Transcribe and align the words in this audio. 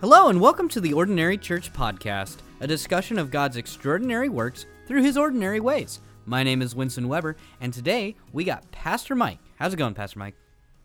Hello, 0.00 0.28
and 0.28 0.40
welcome 0.40 0.68
to 0.68 0.80
the 0.80 0.92
Ordinary 0.92 1.36
Church 1.36 1.72
Podcast, 1.72 2.36
a 2.60 2.68
discussion 2.68 3.18
of 3.18 3.32
God's 3.32 3.56
extraordinary 3.56 4.28
works 4.28 4.64
through 4.86 5.02
his 5.02 5.16
ordinary 5.18 5.58
ways. 5.58 5.98
My 6.24 6.44
name 6.44 6.62
is 6.62 6.76
Winston 6.76 7.08
Weber, 7.08 7.36
and 7.60 7.74
today 7.74 8.14
we 8.32 8.44
got 8.44 8.70
Pastor 8.70 9.16
Mike. 9.16 9.40
How's 9.56 9.74
it 9.74 9.78
going, 9.78 9.94
Pastor 9.94 10.20
Mike? 10.20 10.36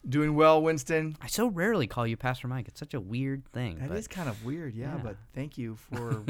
Doing 0.07 0.35
well, 0.35 0.61
Winston. 0.61 1.15
I 1.21 1.27
so 1.27 1.47
rarely 1.47 1.87
call 1.87 2.05
you 2.05 2.17
Pastor 2.17 2.47
Mike. 2.49 2.67
It's 2.67 2.79
such 2.79 2.93
a 2.93 2.99
weird 2.99 3.45
thing. 3.53 3.79
That 3.79 3.87
but 3.89 3.97
is 3.97 4.07
kind 4.07 4.27
of 4.27 4.43
weird, 4.43 4.75
yeah, 4.75 4.95
Yeah. 4.95 5.01
But 5.01 5.15
thank 5.33 5.57
you 5.57 5.75
for 5.93 6.23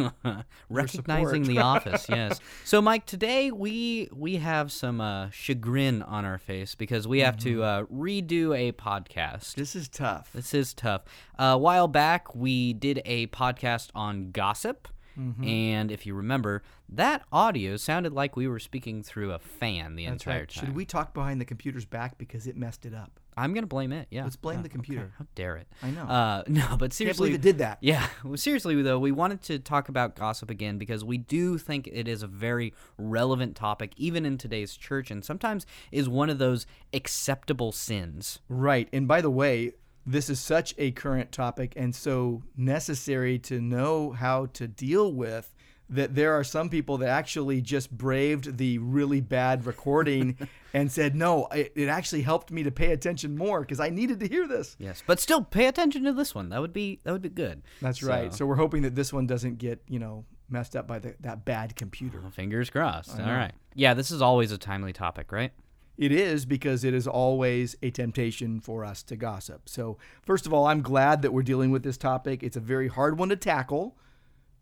recognizing 0.70 1.44
the 1.44 1.60
office 1.60 2.08
yes 2.10 2.40
so 2.64 2.82
mike 2.82 3.06
today 3.06 3.52
we 3.52 4.10
we 4.14 4.38
have 4.38 4.72
some 4.72 5.02
uh, 5.02 5.30
chagrin 5.30 6.02
on 6.02 6.26
our 6.26 6.38
face 6.38 6.76
because 6.76 7.08
we 7.08 7.20
have 7.20 7.38
to 7.38 7.64
uh, 7.64 7.84
redo 7.86 8.58
a 8.58 8.72
podcast 8.74 9.56
this 9.56 9.76
is 9.76 9.88
tough. 9.88 10.30
this 10.34 10.54
is 10.54 10.74
tough 10.74 11.04
a 11.38 11.58
while 11.58 11.88
back 11.88 12.34
we 12.36 12.74
did 12.74 13.02
a 13.06 13.28
podcast 13.28 13.90
on 13.96 14.32
gossip 14.32 14.88
Mm-hmm. 15.16 15.44
and 15.44 15.92
if 15.92 16.08
you 16.08 16.16
remember 16.16 16.64
that 16.90 17.22
audio 17.32 17.78
sounded 17.78 18.14
like 18.14 18.36
we 18.36 18.48
were 18.48 18.58
speaking 18.58 19.04
through 19.04 19.32
a 19.32 19.38
fan 19.38 19.96
the 19.96 20.06
That's 20.08 20.24
entire 20.24 20.40
right. 20.40 20.50
time 20.50 20.66
Should 20.66 20.76
we 20.76 20.86
talk 20.86 21.14
behind 21.14 21.40
the 21.40 21.46
computer's 21.46 21.86
back 21.86 22.18
because 22.18 22.48
it 22.48 22.58
messed 22.58 22.84
it 22.84 22.96
up? 22.96 23.20
I'm 23.38 23.54
gonna 23.54 23.68
blame 23.68 23.92
it 23.92 24.08
yeah 24.12 24.24
Let's 24.24 24.36
blame 24.36 24.58
Yeah, 24.58 24.62
the 24.64 24.68
okay. 24.68 24.74
computer. 24.74 25.12
how 25.18 25.26
dare 25.36 25.58
it 25.58 25.68
I 25.82 25.92
know. 25.92 26.04
uh 26.04 26.44
no 26.48 26.68
but 26.72 26.80
Can't 26.80 26.94
seriously 26.94 27.30
believe 27.30 27.40
it 27.40 27.42
did 27.42 27.58
that. 27.60 27.78
yeah, 27.82 28.08
well, 28.24 28.38
seriously 28.38 28.82
though, 28.82 29.00
we 29.00 29.12
wanted 29.12 29.42
to 29.44 29.60
talk 29.60 29.90
about 29.90 30.16
gossip 30.16 30.50
again 30.50 30.78
because 30.78 31.04
we 31.04 31.18
do 31.18 31.58
think 31.58 31.88
it 31.92 32.08
is 32.08 32.24
a 32.24 32.28
very 32.28 32.74
relevant 32.98 33.56
topic, 33.56 33.92
even 33.98 34.26
in 34.26 34.38
today's 34.38 34.76
church, 34.76 35.12
and 35.12 35.24
sometimes 35.26 35.66
is 35.92 36.08
one 36.10 36.30
of 36.30 36.38
those 36.38 36.66
acceptable 36.94 37.72
sins. 37.72 38.40
Right. 38.50 38.88
And 38.94 39.08
by 39.08 39.22
the 39.22 39.30
way, 39.30 39.74
this 40.06 40.30
is 40.30 40.40
such 40.40 40.74
a 40.78 40.92
current 40.92 41.32
topic 41.32 41.74
and 41.76 41.96
so 41.96 42.44
necessary 42.58 43.40
to 43.40 43.62
know 43.62 44.12
how 44.12 44.48
to 44.48 44.68
deal 44.68 45.14
with 45.14 45.54
that 45.90 46.16
there 46.16 46.34
are 46.34 46.44
some 46.44 46.70
people 46.70 46.98
that 47.00 47.10
actually 47.10 47.62
just 47.62 47.92
braved 47.92 48.58
the 48.58 48.78
really 48.80 49.22
bad 49.22 49.66
recording 49.66 50.38
and 50.74 50.92
said, 50.92 51.16
no, 51.16 51.48
it, 51.48 51.72
it 51.76 51.88
actually 51.88 52.22
helped 52.22 52.52
me 52.52 52.64
to 52.64 52.72
pay 52.72 52.92
attention 52.92 53.38
more 53.38 53.62
because 53.62 53.80
I 53.80 53.90
needed 53.90 54.20
to 54.22 54.28
hear 54.28 54.48
this. 54.48 54.76
Yes, 54.80 55.04
but 55.06 55.20
still, 55.20 55.44
pay 55.44 55.68
attention 55.68 56.04
to 56.04 56.14
this 56.14 56.34
one. 56.34 56.50
That 56.50 56.62
would 56.62 56.74
be 56.74 57.00
that 57.04 57.12
would 57.12 57.22
be 57.22 57.30
good. 57.30 57.62
That's 57.82 58.02
right. 58.02 58.34
So 58.34 58.46
we're 58.46 58.56
hoping 58.56 58.82
that 58.84 58.96
this 58.96 59.14
one 59.14 59.28
doesn't 59.28 59.58
get, 59.58 59.82
you 59.88 60.00
know, 60.00 60.26
messed 60.50 60.76
up 60.76 60.88
by 60.88 61.00
the, 61.00 61.16
that 61.20 61.46
bad 61.46 61.76
computer. 61.76 62.22
Oh, 62.26 62.30
fingers 62.30 62.70
crossed. 62.70 63.20
All 63.20 63.26
right. 63.26 63.54
Yeah, 63.76 63.94
this 63.94 64.12
is 64.12 64.22
always 64.22 64.52
a 64.52 64.58
timely 64.58 64.94
topic, 64.94 65.32
right? 65.32 65.52
It 65.98 66.12
is 66.12 66.46
because 66.46 66.84
it 66.84 66.94
is 66.94 67.08
always 67.08 67.76
a 67.84 67.92
temptation 67.92 68.60
for 68.60 68.84
us 68.84 69.04
to 69.04 69.16
gossip. 69.16 69.70
So, 69.70 69.98
first 70.24 70.48
of 70.48 70.54
all, 70.54 70.66
I'm 70.66 70.82
glad 70.82 71.22
that 71.22 71.32
we're 71.34 71.44
dealing 71.44 71.70
with 71.70 71.84
this 71.84 71.98
topic. 71.98 72.42
It's 72.42 72.58
a 72.58 72.62
very 72.62 72.88
hard 72.88 73.20
one 73.20 73.30
to 73.30 73.36
tackle, 73.36 73.96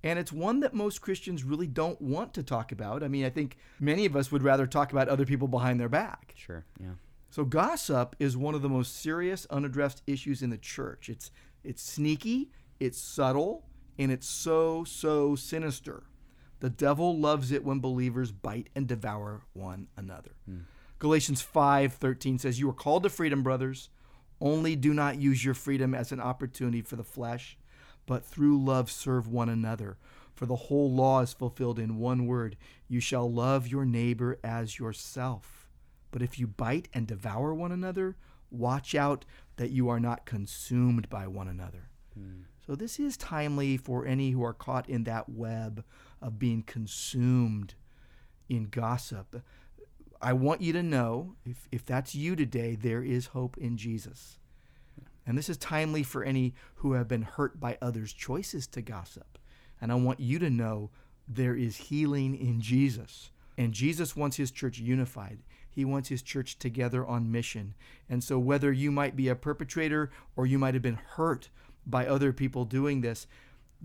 and 0.03 0.17
it's 0.17 0.31
one 0.31 0.61
that 0.61 0.73
most 0.73 1.02
Christians 1.02 1.44
really 1.44 1.67
don't 1.67 2.02
want 2.02 2.33
to 2.33 2.44
talk 2.44 2.71
about. 2.71 3.03
I 3.03 3.07
mean, 3.07 3.25
I 3.25 3.30
think 3.30 3.57
many 3.80 4.05
of 4.05 4.16
us 4.16 4.31
would 4.31 4.44
rather 4.44 4.66
talk 4.66 4.91
about 4.91 5.07
other 5.07 5.25
people 5.25 5.47
behind 5.47 5.80
their 5.80 5.89
back. 5.89 6.33
Sure. 6.35 6.66
Yeah. 6.80 6.94
So, 7.30 7.45
gossip 7.45 8.16
is 8.19 8.35
one 8.35 8.55
of 8.55 8.61
the 8.61 8.69
most 8.69 9.02
serious 9.02 9.45
unaddressed 9.49 10.02
issues 10.05 10.41
in 10.41 10.49
the 10.49 10.57
church. 10.57 11.07
It's 11.07 11.31
it's 11.63 11.81
sneaky, 11.81 12.52
it's 12.79 12.99
subtle, 12.99 13.67
and 13.97 14.11
it's 14.11 14.27
so 14.27 14.83
so 14.83 15.35
sinister. 15.35 16.03
The 16.59 16.69
devil 16.69 17.17
loves 17.17 17.52
it 17.52 17.63
when 17.63 17.79
believers 17.79 18.31
bite 18.31 18.69
and 18.75 18.88
devour 18.88 19.41
one 19.53 19.88
another. 19.95 20.31
Hmm. 20.45 20.61
Galatians 20.99 21.41
5:13 21.41 22.38
says, 22.38 22.59
"You 22.59 22.69
are 22.69 22.73
called 22.73 23.03
to 23.03 23.09
freedom, 23.09 23.44
brothers. 23.44 23.89
Only 24.41 24.75
do 24.75 24.94
not 24.94 25.22
use 25.22 25.45
your 25.45 25.53
freedom 25.53 25.94
as 25.94 26.11
an 26.11 26.19
opportunity 26.19 26.81
for 26.81 26.95
the 26.95 27.03
flesh, 27.03 27.57
but 28.06 28.25
through 28.25 28.63
love 28.63 28.89
serve 28.89 29.28
one 29.28 29.50
another. 29.50 29.97
For 30.34 30.45
the 30.45 30.56
whole 30.56 30.91
law 30.91 31.22
is 31.22 31.34
fulfilled 31.34 31.79
in 31.79 31.97
one 31.97 32.25
word: 32.25 32.57
You 32.88 33.00
shall 33.00 33.31
love 33.31 33.67
your 33.67 33.85
neighbor 33.85 34.39
as 34.44 34.79
yourself. 34.79 35.69
But 36.09 36.22
if 36.22 36.39
you 36.39 36.47
bite 36.47 36.89
and 36.94 37.07
devour 37.07 37.53
one 37.53 37.72
another, 37.72 38.17
watch 38.50 38.95
out 38.95 39.25
that 39.57 39.72
you 39.72 39.88
are 39.88 40.00
not 40.00 40.25
consumed 40.25 41.09
by 41.09 41.28
one 41.28 41.47
another." 41.47 41.89
Hmm. 42.13 42.41
So 42.66 42.75
this 42.75 43.00
is 43.00 43.17
timely 43.17 43.78
for 43.78 44.06
any 44.06 44.31
who 44.31 44.44
are 44.44 44.53
caught 44.53 44.89
in 44.89 45.03
that 45.06 45.29
web 45.29 45.83
of 46.22 46.39
being 46.39 46.63
consumed 46.63 47.75
in 48.50 48.66
gossip. 48.66 49.44
I 50.22 50.33
want 50.33 50.62
you 50.62 50.72
to 50.73 50.83
know, 50.83 51.35
if, 51.44 51.68
if 51.72 51.85
that's 51.85 52.13
you 52.13 52.35
today, 52.35 52.75
there 52.75 53.03
is 53.03 53.28
hope 53.28 53.57
in 53.57 53.75
Jesus. 53.75 54.38
And 55.25 55.37
this 55.37 55.49
is 55.49 55.57
timely 55.57 56.03
for 56.03 56.23
any 56.23 56.53
who 56.75 56.93
have 56.93 57.07
been 57.07 57.21
hurt 57.21 57.59
by 57.59 57.77
others' 57.81 58.13
choices 58.13 58.67
to 58.67 58.81
gossip. 58.81 59.37
And 59.79 59.91
I 59.91 59.95
want 59.95 60.19
you 60.19 60.39
to 60.39 60.49
know 60.49 60.89
there 61.27 61.55
is 61.55 61.77
healing 61.77 62.35
in 62.35 62.61
Jesus. 62.61 63.31
And 63.57 63.73
Jesus 63.73 64.15
wants 64.15 64.37
his 64.37 64.51
church 64.51 64.79
unified. 64.79 65.39
He 65.69 65.85
wants 65.85 66.09
his 66.09 66.21
church 66.21 66.59
together 66.59 67.05
on 67.05 67.31
mission. 67.31 67.75
And 68.09 68.23
so, 68.23 68.37
whether 68.37 68.71
you 68.71 68.91
might 68.91 69.15
be 69.15 69.29
a 69.29 69.35
perpetrator 69.35 70.11
or 70.35 70.45
you 70.45 70.59
might 70.59 70.73
have 70.73 70.83
been 70.83 70.99
hurt 71.15 71.49
by 71.85 72.05
other 72.05 72.33
people 72.33 72.65
doing 72.65 73.01
this, 73.01 73.25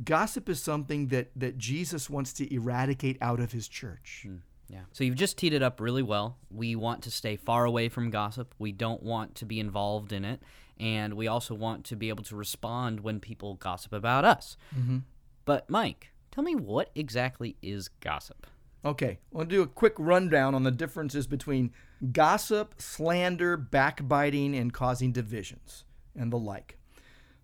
gossip 0.04 0.48
is 0.48 0.60
something 0.60 1.08
that, 1.08 1.30
that 1.36 1.58
Jesus 1.58 2.10
wants 2.10 2.32
to 2.34 2.52
eradicate 2.52 3.18
out 3.20 3.40
of 3.40 3.52
his 3.52 3.68
church. 3.68 4.24
Hmm. 4.26 4.36
Yeah. 4.68 4.82
So 4.92 5.04
you've 5.04 5.16
just 5.16 5.38
teed 5.38 5.52
it 5.52 5.62
up 5.62 5.80
really 5.80 6.02
well. 6.02 6.38
We 6.50 6.74
want 6.74 7.02
to 7.04 7.10
stay 7.10 7.36
far 7.36 7.64
away 7.64 7.88
from 7.88 8.10
gossip. 8.10 8.54
We 8.58 8.72
don't 8.72 9.02
want 9.02 9.34
to 9.36 9.44
be 9.44 9.60
involved 9.60 10.12
in 10.12 10.24
it, 10.24 10.42
and 10.78 11.14
we 11.14 11.28
also 11.28 11.54
want 11.54 11.84
to 11.86 11.96
be 11.96 12.08
able 12.08 12.24
to 12.24 12.36
respond 12.36 13.00
when 13.00 13.20
people 13.20 13.54
gossip 13.54 13.92
about 13.92 14.24
us. 14.24 14.56
Mm-hmm. 14.76 14.98
But 15.44 15.70
Mike, 15.70 16.12
tell 16.30 16.42
me 16.42 16.54
what 16.54 16.90
exactly 16.94 17.56
is 17.62 17.88
gossip? 17.88 18.46
Okay, 18.84 19.18
I 19.32 19.36
want 19.36 19.48
to 19.48 19.56
do 19.56 19.62
a 19.62 19.66
quick 19.66 19.94
rundown 19.98 20.54
on 20.54 20.62
the 20.62 20.70
differences 20.70 21.26
between 21.26 21.72
gossip, 22.12 22.74
slander, 22.78 23.56
backbiting, 23.56 24.54
and 24.54 24.72
causing 24.72 25.12
divisions, 25.12 25.84
and 26.14 26.32
the 26.32 26.38
like. 26.38 26.78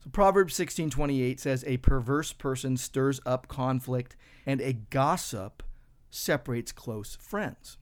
So 0.04 0.10
Proverbs 0.10 0.54
16:28 0.54 1.40
says, 1.40 1.64
"A 1.66 1.78
perverse 1.78 2.32
person 2.32 2.76
stirs 2.76 3.20
up 3.24 3.48
conflict, 3.48 4.16
and 4.44 4.60
a 4.60 4.72
gossip 4.72 5.62
separates 6.12 6.70
close 6.70 7.16
friends." 7.16 7.78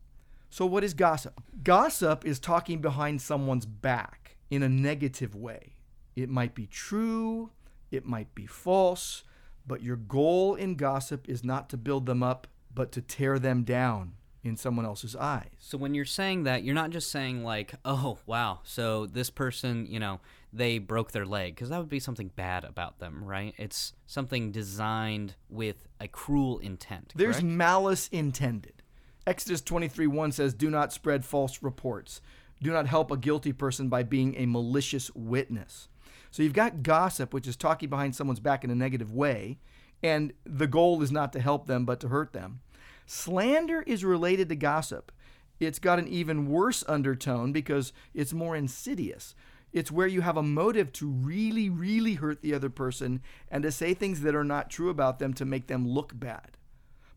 So 0.48 0.64
what 0.64 0.82
is 0.82 0.94
gossip? 0.94 1.40
Gossip 1.62 2.24
is 2.24 2.40
talking 2.40 2.80
behind 2.80 3.20
someone's 3.20 3.66
back 3.66 4.36
in 4.50 4.62
a 4.62 4.68
negative 4.68 5.34
way. 5.34 5.76
It 6.16 6.28
might 6.28 6.54
be 6.54 6.66
true, 6.66 7.50
it 7.90 8.04
might 8.04 8.34
be 8.34 8.46
false, 8.46 9.22
but 9.66 9.82
your 9.82 9.96
goal 9.96 10.54
in 10.54 10.74
gossip 10.74 11.28
is 11.28 11.44
not 11.44 11.68
to 11.70 11.76
build 11.76 12.06
them 12.06 12.22
up, 12.22 12.48
but 12.74 12.90
to 12.92 13.00
tear 13.00 13.38
them 13.38 13.62
down 13.62 14.14
in 14.42 14.56
someone 14.56 14.86
else's 14.86 15.14
eyes. 15.14 15.50
So 15.58 15.78
when 15.78 15.94
you're 15.94 16.04
saying 16.04 16.44
that, 16.44 16.64
you're 16.64 16.74
not 16.74 16.90
just 16.90 17.10
saying 17.10 17.44
like, 17.44 17.74
"Oh, 17.84 18.18
wow, 18.26 18.60
so 18.64 19.06
this 19.06 19.30
person, 19.30 19.86
you 19.86 20.00
know, 20.00 20.20
they 20.52 20.78
broke 20.78 21.12
their 21.12 21.26
leg," 21.26 21.54
because 21.54 21.68
that 21.68 21.78
would 21.78 21.88
be 21.88 22.00
something 22.00 22.30
bad 22.34 22.64
about 22.64 22.98
them, 22.98 23.24
right? 23.24 23.54
It's 23.56 23.92
something 24.06 24.52
designed 24.52 25.34
with 25.48 25.86
a 26.00 26.08
cruel 26.08 26.58
intent. 26.58 27.12
There's 27.14 27.36
correct? 27.36 27.46
malice 27.46 28.08
intended. 28.08 28.82
Exodus 29.26 29.60
23 29.60 30.06
1 30.06 30.32
says, 30.32 30.54
Do 30.54 30.70
not 30.70 30.92
spread 30.92 31.24
false 31.24 31.62
reports. 31.62 32.20
Do 32.62 32.72
not 32.72 32.86
help 32.86 33.10
a 33.10 33.16
guilty 33.16 33.52
person 33.52 33.88
by 33.88 34.02
being 34.02 34.34
a 34.36 34.46
malicious 34.46 35.10
witness. 35.14 35.88
So 36.30 36.42
you've 36.42 36.52
got 36.52 36.82
gossip, 36.82 37.32
which 37.32 37.46
is 37.46 37.56
talking 37.56 37.88
behind 37.88 38.14
someone's 38.14 38.40
back 38.40 38.64
in 38.64 38.70
a 38.70 38.74
negative 38.74 39.12
way, 39.12 39.58
and 40.02 40.32
the 40.44 40.66
goal 40.66 41.02
is 41.02 41.10
not 41.10 41.32
to 41.32 41.40
help 41.40 41.66
them, 41.66 41.84
but 41.84 42.00
to 42.00 42.08
hurt 42.08 42.32
them. 42.32 42.60
Slander 43.06 43.82
is 43.82 44.04
related 44.04 44.48
to 44.48 44.56
gossip. 44.56 45.10
It's 45.58 45.78
got 45.78 45.98
an 45.98 46.08
even 46.08 46.46
worse 46.46 46.84
undertone 46.88 47.52
because 47.52 47.92
it's 48.14 48.32
more 48.32 48.56
insidious. 48.56 49.34
It's 49.72 49.90
where 49.90 50.06
you 50.06 50.20
have 50.22 50.36
a 50.36 50.42
motive 50.42 50.92
to 50.94 51.08
really, 51.08 51.68
really 51.68 52.14
hurt 52.14 52.42
the 52.42 52.54
other 52.54 52.70
person 52.70 53.22
and 53.50 53.62
to 53.62 53.70
say 53.70 53.94
things 53.94 54.22
that 54.22 54.34
are 54.34 54.44
not 54.44 54.70
true 54.70 54.90
about 54.90 55.18
them 55.18 55.32
to 55.34 55.44
make 55.44 55.68
them 55.68 55.86
look 55.86 56.18
bad. 56.18 56.56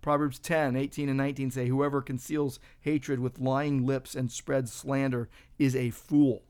Proverbs 0.02 0.38
10, 0.38 0.76
18, 0.76 1.10
and 1.10 1.18
19 1.18 1.52
say, 1.52 1.68
Whoever 1.68 2.02
conceals 2.02 2.60
hatred 2.82 3.20
with 3.20 3.40
lying 3.40 3.86
lips 3.86 4.16
and 4.16 4.32
spreads 4.32 4.72
slander 4.72 5.30
is 5.58 5.76
a 5.76 5.92
fool. 5.92 6.44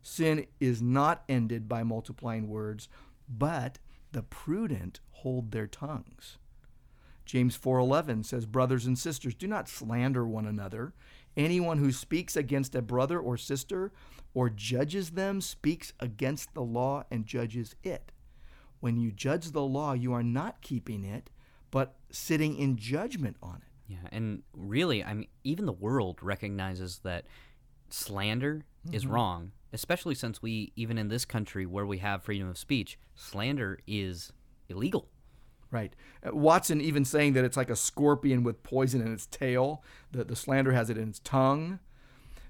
Sin 0.00 0.46
is 0.58 0.80
not 0.80 1.22
ended 1.28 1.68
by 1.68 1.82
multiplying 1.82 2.48
words, 2.48 2.88
but 3.28 3.78
the 4.12 4.22
prudent 4.22 5.00
hold 5.10 5.50
their 5.50 5.66
tongues. 5.66 6.38
James 7.26 7.56
4:11 7.56 8.24
says, 8.24 8.46
"Brothers 8.46 8.86
and 8.86 8.98
sisters, 8.98 9.34
do 9.34 9.46
not 9.46 9.68
slander 9.68 10.26
one 10.26 10.46
another. 10.46 10.94
Anyone 11.36 11.78
who 11.78 11.92
speaks 11.92 12.36
against 12.36 12.74
a 12.74 12.82
brother 12.82 13.18
or 13.18 13.36
sister 13.36 13.92
or 14.34 14.50
judges 14.50 15.10
them 15.10 15.40
speaks 15.40 15.92
against 16.00 16.54
the 16.54 16.62
law 16.62 17.04
and 17.10 17.26
judges 17.26 17.74
it. 17.82 18.12
When 18.80 18.96
you 18.96 19.10
judge 19.10 19.50
the 19.50 19.62
law, 19.62 19.92
you 19.92 20.12
are 20.12 20.22
not 20.22 20.62
keeping 20.62 21.04
it, 21.04 21.30
but 21.70 21.96
sitting 22.10 22.56
in 22.56 22.76
judgment 22.76 23.36
on 23.42 23.56
it." 23.56 23.92
Yeah, 23.92 24.08
and 24.12 24.42
really, 24.52 25.02
I 25.02 25.14
mean, 25.14 25.28
even 25.44 25.66
the 25.66 25.72
world 25.72 26.22
recognizes 26.22 26.98
that 27.04 27.26
slander 27.88 28.64
is 28.92 29.04
mm-hmm. 29.04 29.14
wrong, 29.14 29.52
especially 29.72 30.14
since 30.14 30.42
we, 30.42 30.72
even 30.76 30.98
in 30.98 31.08
this 31.08 31.24
country 31.24 31.64
where 31.66 31.86
we 31.86 31.98
have 31.98 32.22
freedom 32.22 32.48
of 32.48 32.58
speech, 32.58 32.98
slander 33.14 33.78
is 33.86 34.32
illegal. 34.68 35.08
Right. 35.70 35.94
Uh, 36.26 36.34
Watson 36.34 36.80
even 36.80 37.04
saying 37.04 37.34
that 37.34 37.44
it's 37.44 37.56
like 37.56 37.70
a 37.70 37.76
scorpion 37.76 38.42
with 38.42 38.62
poison 38.62 39.02
in 39.02 39.12
its 39.12 39.26
tail. 39.26 39.82
The, 40.12 40.24
the 40.24 40.36
slander 40.36 40.72
has 40.72 40.88
it 40.88 40.96
in 40.96 41.10
its 41.10 41.18
tongue. 41.18 41.78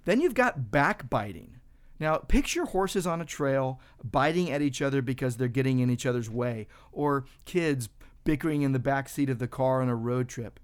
Then 0.05 0.21
you've 0.21 0.35
got 0.35 0.71
backbiting. 0.71 1.57
Now, 2.01 2.19
picture 2.19 2.65
horses 2.65 3.07
on 3.07 3.21
a 3.21 3.25
trail 3.25 3.81
biting 4.05 4.51
at 4.51 4.63
each 4.63 4.81
other 4.81 5.03
because 5.03 5.37
they're 5.37 5.49
getting 5.49 5.81
in 5.81 5.91
each 5.91 6.07
other's 6.07 6.31
way, 6.31 6.69
or 6.93 7.25
kids 7.45 7.89
bickering 8.25 8.63
in 8.63 8.73
the 8.73 8.79
back 8.79 9.09
seat 9.09 9.31
of 9.31 9.39
the 9.39 9.49
car 9.49 9.83
on 9.83 9.89
a 9.89 9.97
road 9.97 10.29
trip. 10.29 10.61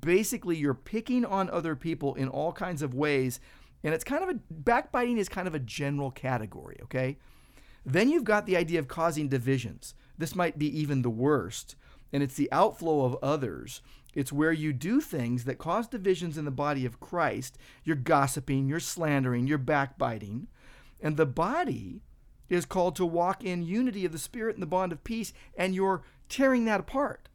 Basically, 0.00 0.56
you're 0.56 0.74
picking 0.74 1.24
on 1.24 1.50
other 1.50 1.74
people 1.74 2.14
in 2.14 2.28
all 2.28 2.52
kinds 2.52 2.82
of 2.82 2.94
ways, 2.94 3.40
and 3.82 3.92
it's 3.92 4.04
kind 4.04 4.22
of 4.22 4.28
a 4.28 4.38
backbiting 4.50 5.18
is 5.18 5.28
kind 5.28 5.48
of 5.48 5.54
a 5.54 5.58
general 5.58 6.10
category, 6.10 6.78
okay? 6.82 7.16
Then 7.84 8.10
you've 8.10 8.24
got 8.24 8.46
the 8.46 8.56
idea 8.56 8.78
of 8.78 8.86
causing 8.86 9.28
divisions. 9.28 9.94
This 10.16 10.34
might 10.34 10.58
be 10.58 10.78
even 10.78 11.02
the 11.02 11.10
worst, 11.10 11.74
and 12.12 12.22
it's 12.22 12.34
the 12.34 12.50
outflow 12.52 13.04
of 13.04 13.16
others. 13.22 13.82
It's 14.14 14.32
where 14.32 14.52
you 14.52 14.72
do 14.72 15.00
things 15.00 15.44
that 15.44 15.58
cause 15.58 15.86
divisions 15.86 16.38
in 16.38 16.44
the 16.44 16.50
body 16.50 16.84
of 16.84 17.00
Christ. 17.00 17.58
You're 17.84 17.96
gossiping, 17.96 18.68
you're 18.68 18.80
slandering, 18.80 19.46
you're 19.46 19.58
backbiting. 19.58 20.48
And 21.00 21.16
the 21.16 21.26
body 21.26 22.02
is 22.48 22.64
called 22.64 22.96
to 22.96 23.06
walk 23.06 23.44
in 23.44 23.62
unity 23.62 24.04
of 24.04 24.12
the 24.12 24.18
Spirit 24.18 24.56
and 24.56 24.62
the 24.62 24.66
bond 24.66 24.92
of 24.92 25.04
peace, 25.04 25.32
and 25.56 25.74
you're 25.74 26.02
tearing 26.28 26.64
that 26.64 26.80
apart. 26.80 27.28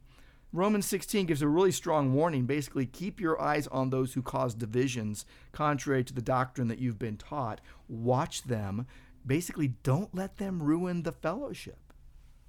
Romans 0.51 0.85
16 0.85 1.25
gives 1.25 1.41
a 1.41 1.47
really 1.47 1.71
strong 1.71 2.13
warning. 2.13 2.45
Basically, 2.45 2.85
keep 2.85 3.19
your 3.19 3.41
eyes 3.41 3.65
on 3.67 3.89
those 3.89 4.13
who 4.13 4.21
cause 4.21 4.53
divisions 4.53 5.25
contrary 5.51 6.03
to 6.03 6.13
the 6.13 6.21
doctrine 6.21 6.67
that 6.67 6.77
you've 6.77 6.99
been 6.99 7.17
taught. 7.17 7.59
Watch 7.87 8.43
them. 8.43 8.85
Basically, 9.25 9.69
don't 9.81 10.13
let 10.13 10.37
them 10.37 10.61
ruin 10.61 11.03
the 11.03 11.11
fellowship. 11.11 11.82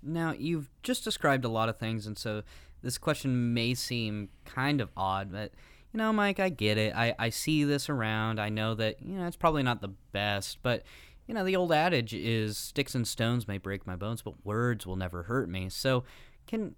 Now, 0.05 0.35
you've 0.37 0.71
just 0.83 1.05
described 1.05 1.45
a 1.45 1.49
lot 1.49 1.69
of 1.69 1.79
things, 1.79 2.07
and 2.07 2.19
so 2.19 2.43
this 2.83 2.99
question 2.99 3.55
may 3.55 3.75
seem 3.75 4.29
kind 4.45 4.81
of 4.81 4.91
odd, 4.97 5.33
but 5.33 5.53
you 5.95 5.99
know, 5.99 6.13
Mike, 6.13 6.41
I 6.41 6.49
get 6.49 6.77
it. 6.77 6.93
I, 6.95 7.15
I 7.21 7.31
see 7.31 7.63
this 7.63 7.89
around. 7.89 8.41
I 8.41 8.49
know 8.49 8.75
that, 8.75 9.01
you 9.01 9.17
know, 9.17 9.29
it's 9.29 9.37
probably 9.37 9.63
not 9.63 9.81
the 9.81 9.93
best, 10.11 10.59
but, 10.61 10.83
you 11.29 11.35
know, 11.35 11.45
the 11.45 11.55
old 11.55 11.71
adage 11.71 12.13
is 12.13 12.59
sticks 12.59 12.97
and 12.97 13.07
stones 13.07 13.47
may 13.47 13.59
break 13.59 13.87
my 13.87 13.95
bones, 13.95 14.21
but 14.21 14.45
words 14.45 14.89
will 14.89 14.97
never 14.97 15.23
hurt 15.23 15.49
me. 15.49 15.69
So, 15.69 16.03
can 16.49 16.75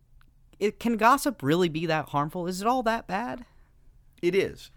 it 0.58 0.78
can 0.78 0.98
gossip 0.98 1.42
really 1.42 1.70
be 1.70 1.86
that 1.86 2.10
harmful? 2.10 2.46
Is 2.46 2.60
it 2.60 2.66
all 2.66 2.82
that 2.84 3.06
bad? 3.06 3.46
It 4.20 4.34
is. 4.34 4.70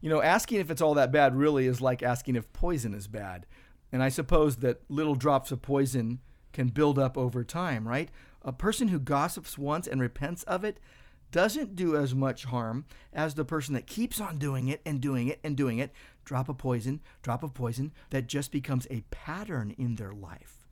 You 0.00 0.10
know, 0.10 0.20
asking 0.20 0.58
if 0.60 0.70
it's 0.70 0.82
all 0.82 0.94
that 0.94 1.12
bad 1.12 1.36
really 1.36 1.66
is 1.66 1.80
like 1.80 2.02
asking 2.02 2.34
if 2.34 2.52
poison 2.52 2.92
is 2.92 3.06
bad. 3.06 3.46
And 3.92 4.02
I 4.02 4.08
suppose 4.08 4.56
that 4.56 4.82
little 4.88 5.14
drops 5.14 5.52
of 5.52 5.62
poison 5.62 6.20
can 6.52 6.68
build 6.68 6.98
up 6.98 7.16
over 7.16 7.44
time, 7.44 7.86
right? 7.86 8.10
A 8.42 8.52
person 8.52 8.88
who 8.88 8.98
gossips 8.98 9.58
once 9.58 9.86
and 9.86 10.00
repents 10.00 10.42
of 10.44 10.64
it 10.64 10.80
doesn't 11.30 11.76
do 11.76 11.96
as 11.96 12.14
much 12.14 12.44
harm 12.44 12.84
as 13.12 13.34
the 13.34 13.44
person 13.44 13.74
that 13.74 13.86
keeps 13.86 14.20
on 14.20 14.38
doing 14.38 14.68
it 14.68 14.80
and 14.84 15.00
doing 15.00 15.28
it 15.28 15.38
and 15.44 15.56
doing 15.56 15.78
it, 15.78 15.92
drop 16.24 16.48
of 16.48 16.58
poison, 16.58 17.00
drop 17.22 17.42
of 17.42 17.54
poison, 17.54 17.92
that 18.10 18.26
just 18.26 18.50
becomes 18.50 18.86
a 18.90 19.04
pattern 19.10 19.74
in 19.78 19.94
their 19.96 20.12
life. 20.12 20.66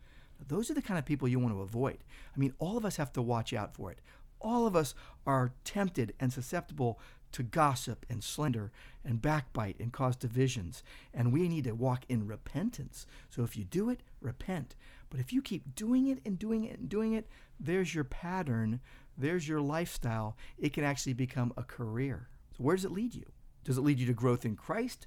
Those 0.47 0.71
are 0.71 0.75
the 0.75 0.83
kind 0.83 0.99
of 0.99 1.05
people 1.05 1.29
you 1.29 1.39
want 1.39 1.55
to 1.55 1.63
avoid. 1.63 1.99
I 2.35 2.39
mean, 2.39 2.55
all 2.59 2.77
of 2.77 2.85
us 2.85 2.97
have 2.97 3.13
to 3.15 3.23
watch 3.23 3.53
out 3.53 3.75
for 3.75 3.91
it. 3.91 4.01
All 4.41 4.67
of 4.67 4.77
us 4.77 4.95
are 5.27 5.53
tempted 5.65 6.15
and 6.21 6.33
susceptible 6.33 7.01
to 7.33 7.43
gossip 7.43 8.07
and 8.09 8.23
slander 8.23 8.73
and 9.05 9.21
backbite 9.21 9.79
and 9.79 9.93
cause 9.93 10.17
divisions. 10.17 10.83
And 11.13 11.33
we 11.33 11.49
need 11.49 11.65
to 11.65 11.73
walk 11.73 12.05
in 12.09 12.27
repentance. 12.27 13.07
So 13.29 13.43
if 13.43 13.57
you 13.57 13.65
do 13.65 13.91
it, 13.91 14.01
repent. 14.21 14.75
But 15.11 15.21
if 15.21 15.33
you 15.33 15.43
keep 15.43 15.75
doing 15.75 16.09
it 16.09 16.21
and 16.25 16.39
doing 16.39 16.65
it 16.65 16.79
and 16.79 16.89
doing 16.89 17.15
it, 17.15 17.27
there's 17.59 17.95
your 17.95 18.05
pattern 18.05 18.81
there's 19.19 19.49
your 19.49 19.61
lifestyle. 19.61 20.37
It 20.57 20.73
can 20.73 20.85
actually 20.85 21.15
become 21.15 21.53
a 21.57 21.65
career. 21.65 22.29
So, 22.57 22.63
where 22.63 22.77
does 22.77 22.85
it 22.85 22.93
lead 22.93 23.15
you? 23.15 23.27
Does 23.65 23.77
it 23.77 23.83
lead 23.83 23.99
you 23.99 24.07
to 24.07 24.15
growth 24.15 24.45
in 24.45 24.55
Christ? 24.55 25.07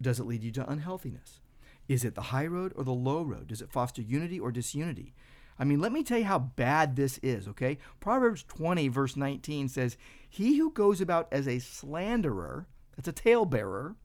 Does 0.00 0.20
it 0.20 0.26
lead 0.26 0.42
you 0.42 0.52
to 0.52 0.70
unhealthiness? 0.70 1.40
Is 1.88 2.04
it 2.04 2.14
the 2.14 2.22
high 2.22 2.46
road 2.46 2.72
or 2.76 2.84
the 2.84 2.92
low 2.92 3.22
road? 3.22 3.48
Does 3.48 3.60
it 3.60 3.72
foster 3.72 4.00
unity 4.00 4.38
or 4.38 4.52
disunity? 4.52 5.14
I 5.58 5.64
mean, 5.64 5.80
let 5.80 5.92
me 5.92 6.02
tell 6.02 6.18
you 6.18 6.24
how 6.24 6.38
bad 6.38 6.96
this 6.96 7.18
is, 7.18 7.46
okay? 7.48 7.78
Proverbs 8.00 8.44
20, 8.44 8.88
verse 8.88 9.16
19 9.16 9.68
says, 9.68 9.96
He 10.28 10.56
who 10.56 10.70
goes 10.70 11.00
about 11.00 11.28
as 11.30 11.46
a 11.46 11.58
slanderer, 11.58 12.66
that's 12.96 13.08
a 13.08 13.12
talebearer, 13.12 13.96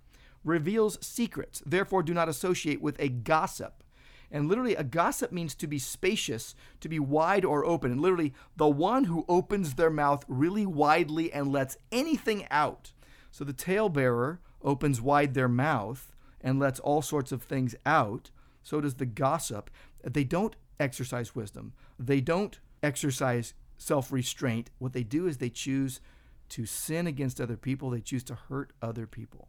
reveals 0.43 1.03
secrets. 1.05 1.61
Therefore, 1.65 2.03
do 2.03 2.13
not 2.13 2.29
associate 2.29 2.81
with 2.81 2.99
a 2.99 3.09
gossip. 3.09 3.83
And 4.31 4.47
literally, 4.47 4.75
a 4.75 4.83
gossip 4.83 5.31
means 5.31 5.55
to 5.55 5.67
be 5.67 5.79
spacious, 5.79 6.53
to 6.81 6.89
be 6.89 6.99
wide 6.99 7.45
or 7.45 7.65
open. 7.65 7.91
And 7.91 8.01
literally, 8.01 8.33
the 8.55 8.67
one 8.67 9.05
who 9.05 9.25
opens 9.29 9.75
their 9.75 9.89
mouth 9.89 10.25
really 10.27 10.65
widely 10.65 11.31
and 11.31 11.51
lets 11.51 11.77
anything 11.91 12.45
out. 12.51 12.93
So 13.31 13.43
the 13.43 13.53
talebearer 13.53 14.39
opens 14.61 14.99
wide 14.99 15.33
their 15.33 15.47
mouth 15.47 16.13
and 16.41 16.59
lets 16.59 16.79
all 16.79 17.01
sorts 17.01 17.31
of 17.31 17.41
things 17.41 17.75
out. 17.85 18.31
So 18.63 18.81
does 18.81 18.95
the 18.95 19.05
gossip. 19.05 19.69
They 20.03 20.23
don't 20.23 20.55
exercise 20.79 21.33
wisdom, 21.33 21.73
they 21.97 22.21
don't 22.21 22.59
exercise 22.83 23.53
self 23.77 24.11
restraint. 24.11 24.69
What 24.77 24.93
they 24.93 25.03
do 25.03 25.27
is 25.27 25.37
they 25.37 25.49
choose 25.49 26.01
to 26.49 26.65
sin 26.65 27.07
against 27.07 27.39
other 27.39 27.57
people, 27.57 27.89
they 27.89 28.01
choose 28.01 28.23
to 28.25 28.35
hurt 28.35 28.73
other 28.81 29.07
people. 29.07 29.47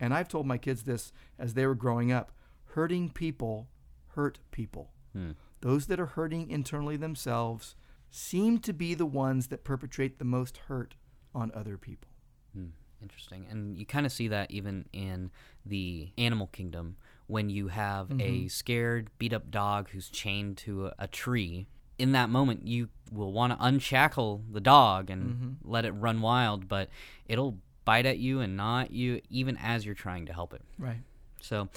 And 0.00 0.14
I've 0.14 0.28
told 0.28 0.46
my 0.46 0.58
kids 0.58 0.82
this 0.82 1.12
as 1.38 1.54
they 1.54 1.66
were 1.66 1.74
growing 1.74 2.12
up 2.12 2.32
hurting 2.72 3.10
people 3.10 3.68
hurt 4.18 4.40
people. 4.50 4.90
Hmm. 5.12 5.30
Those 5.60 5.86
that 5.86 6.00
are 6.00 6.06
hurting 6.06 6.50
internally 6.50 6.96
themselves 6.96 7.76
seem 8.10 8.58
to 8.58 8.72
be 8.72 8.94
the 8.94 9.06
ones 9.06 9.46
that 9.46 9.62
perpetrate 9.62 10.18
the 10.18 10.24
most 10.24 10.56
hurt 10.66 10.96
on 11.32 11.52
other 11.54 11.78
people. 11.78 12.10
Hmm. 12.52 12.70
Interesting. 13.00 13.46
And 13.48 13.78
you 13.78 13.86
kind 13.86 14.04
of 14.04 14.10
see 14.10 14.26
that 14.26 14.50
even 14.50 14.86
in 14.92 15.30
the 15.64 16.10
animal 16.18 16.48
kingdom 16.48 16.96
when 17.28 17.48
you 17.48 17.68
have 17.68 18.08
mm-hmm. 18.08 18.20
a 18.20 18.48
scared, 18.48 19.10
beat 19.18 19.32
up 19.32 19.52
dog 19.52 19.90
who's 19.90 20.08
chained 20.08 20.56
to 20.56 20.88
a, 20.88 20.94
a 20.98 21.06
tree. 21.06 21.68
In 21.96 22.10
that 22.12 22.28
moment, 22.28 22.66
you 22.66 22.88
will 23.12 23.32
want 23.32 23.52
to 23.52 23.64
unshackle 23.64 24.42
the 24.50 24.60
dog 24.60 25.10
and 25.10 25.22
mm-hmm. 25.22 25.50
let 25.62 25.84
it 25.84 25.92
run 25.92 26.20
wild, 26.20 26.66
but 26.66 26.88
it'll 27.26 27.58
bite 27.84 28.06
at 28.06 28.18
you 28.18 28.40
and 28.40 28.56
not 28.56 28.90
you 28.90 29.20
even 29.30 29.56
as 29.58 29.86
you're 29.86 29.94
trying 29.94 30.26
to 30.26 30.32
help 30.32 30.52
it. 30.54 30.62
Right. 30.76 31.02
So 31.40 31.68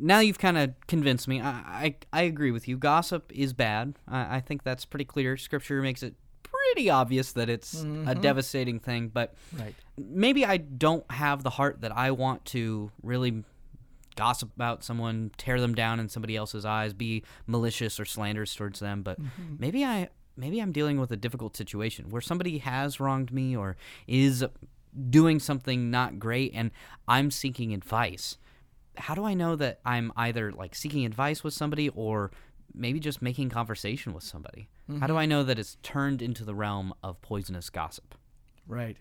now 0.00 0.20
you've 0.20 0.38
kind 0.38 0.58
of 0.58 0.74
convinced 0.86 1.28
me. 1.28 1.40
I, 1.40 1.50
I, 1.50 1.94
I 2.12 2.22
agree 2.22 2.50
with 2.50 2.66
you. 2.66 2.76
Gossip 2.76 3.30
is 3.34 3.52
bad. 3.52 3.94
I, 4.08 4.36
I 4.36 4.40
think 4.40 4.62
that's 4.62 4.84
pretty 4.84 5.04
clear. 5.04 5.36
Scripture 5.36 5.82
makes 5.82 6.02
it 6.02 6.14
pretty 6.42 6.90
obvious 6.90 7.32
that 7.32 7.48
it's 7.48 7.76
mm-hmm. 7.76 8.08
a 8.08 8.14
devastating 8.14 8.80
thing. 8.80 9.08
But 9.08 9.34
right. 9.58 9.74
maybe 9.98 10.44
I 10.44 10.56
don't 10.56 11.08
have 11.10 11.42
the 11.42 11.50
heart 11.50 11.82
that 11.82 11.96
I 11.96 12.10
want 12.10 12.44
to 12.46 12.90
really 13.02 13.44
gossip 14.16 14.50
about 14.54 14.82
someone, 14.82 15.30
tear 15.36 15.60
them 15.60 15.74
down 15.74 16.00
in 16.00 16.08
somebody 16.08 16.36
else's 16.36 16.64
eyes, 16.64 16.92
be 16.92 17.22
malicious 17.46 18.00
or 18.00 18.04
slanderous 18.04 18.54
towards 18.54 18.80
them. 18.80 19.02
But 19.02 19.20
mm-hmm. 19.20 19.56
maybe 19.58 19.84
I 19.84 20.08
maybe 20.36 20.60
I'm 20.60 20.72
dealing 20.72 20.98
with 20.98 21.10
a 21.10 21.16
difficult 21.16 21.56
situation 21.56 22.08
where 22.10 22.22
somebody 22.22 22.58
has 22.58 22.98
wronged 22.98 23.32
me 23.32 23.56
or 23.56 23.76
is 24.06 24.44
doing 25.08 25.38
something 25.38 25.90
not 25.90 26.18
great, 26.18 26.52
and 26.54 26.70
I'm 27.06 27.30
seeking 27.30 27.72
advice 27.72 28.38
how 29.00 29.14
do 29.14 29.24
I 29.24 29.34
know 29.34 29.56
that 29.56 29.80
I'm 29.84 30.12
either 30.16 30.52
like 30.52 30.74
seeking 30.74 31.04
advice 31.04 31.42
with 31.42 31.54
somebody 31.54 31.88
or 31.90 32.30
maybe 32.74 33.00
just 33.00 33.22
making 33.22 33.50
conversation 33.50 34.12
with 34.12 34.24
somebody? 34.24 34.68
Mm-hmm. 34.88 35.00
How 35.00 35.06
do 35.06 35.14
mm-hmm. 35.14 35.20
I 35.20 35.26
know 35.26 35.42
that 35.42 35.58
it's 35.58 35.76
turned 35.82 36.22
into 36.22 36.44
the 36.44 36.54
realm 36.54 36.92
of 37.02 37.20
poisonous 37.22 37.70
gossip? 37.70 38.14
Right. 38.66 38.96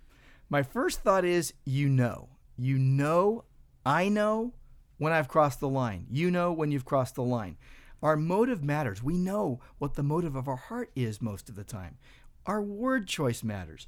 My 0.50 0.64
first 0.64 1.02
thought 1.02 1.26
is 1.26 1.54
you 1.66 1.90
know. 1.90 2.30
You 2.58 2.78
know, 2.78 3.46
I 3.86 4.10
know 4.10 4.54
when 4.98 5.14
I've 5.14 5.28
crossed 5.28 5.60
the 5.60 5.70
line. 5.70 6.08
You 6.10 6.32
know 6.32 6.52
when 6.52 6.72
you've 6.72 6.86
crossed 6.86 7.16
the 7.16 7.24
line. 7.24 7.58
Our 8.02 8.16
motive 8.16 8.64
matters. 8.64 9.04
We 9.04 9.18
know 9.18 9.60
what 9.78 9.96
the 9.96 10.04
motive 10.04 10.36
of 10.36 10.48
our 10.48 10.56
heart 10.56 10.92
is 10.96 11.22
most 11.22 11.50
of 11.50 11.56
the 11.56 11.64
time. 11.64 11.98
Our 12.46 12.62
word 12.62 13.08
choice 13.08 13.44
matters. 13.44 13.88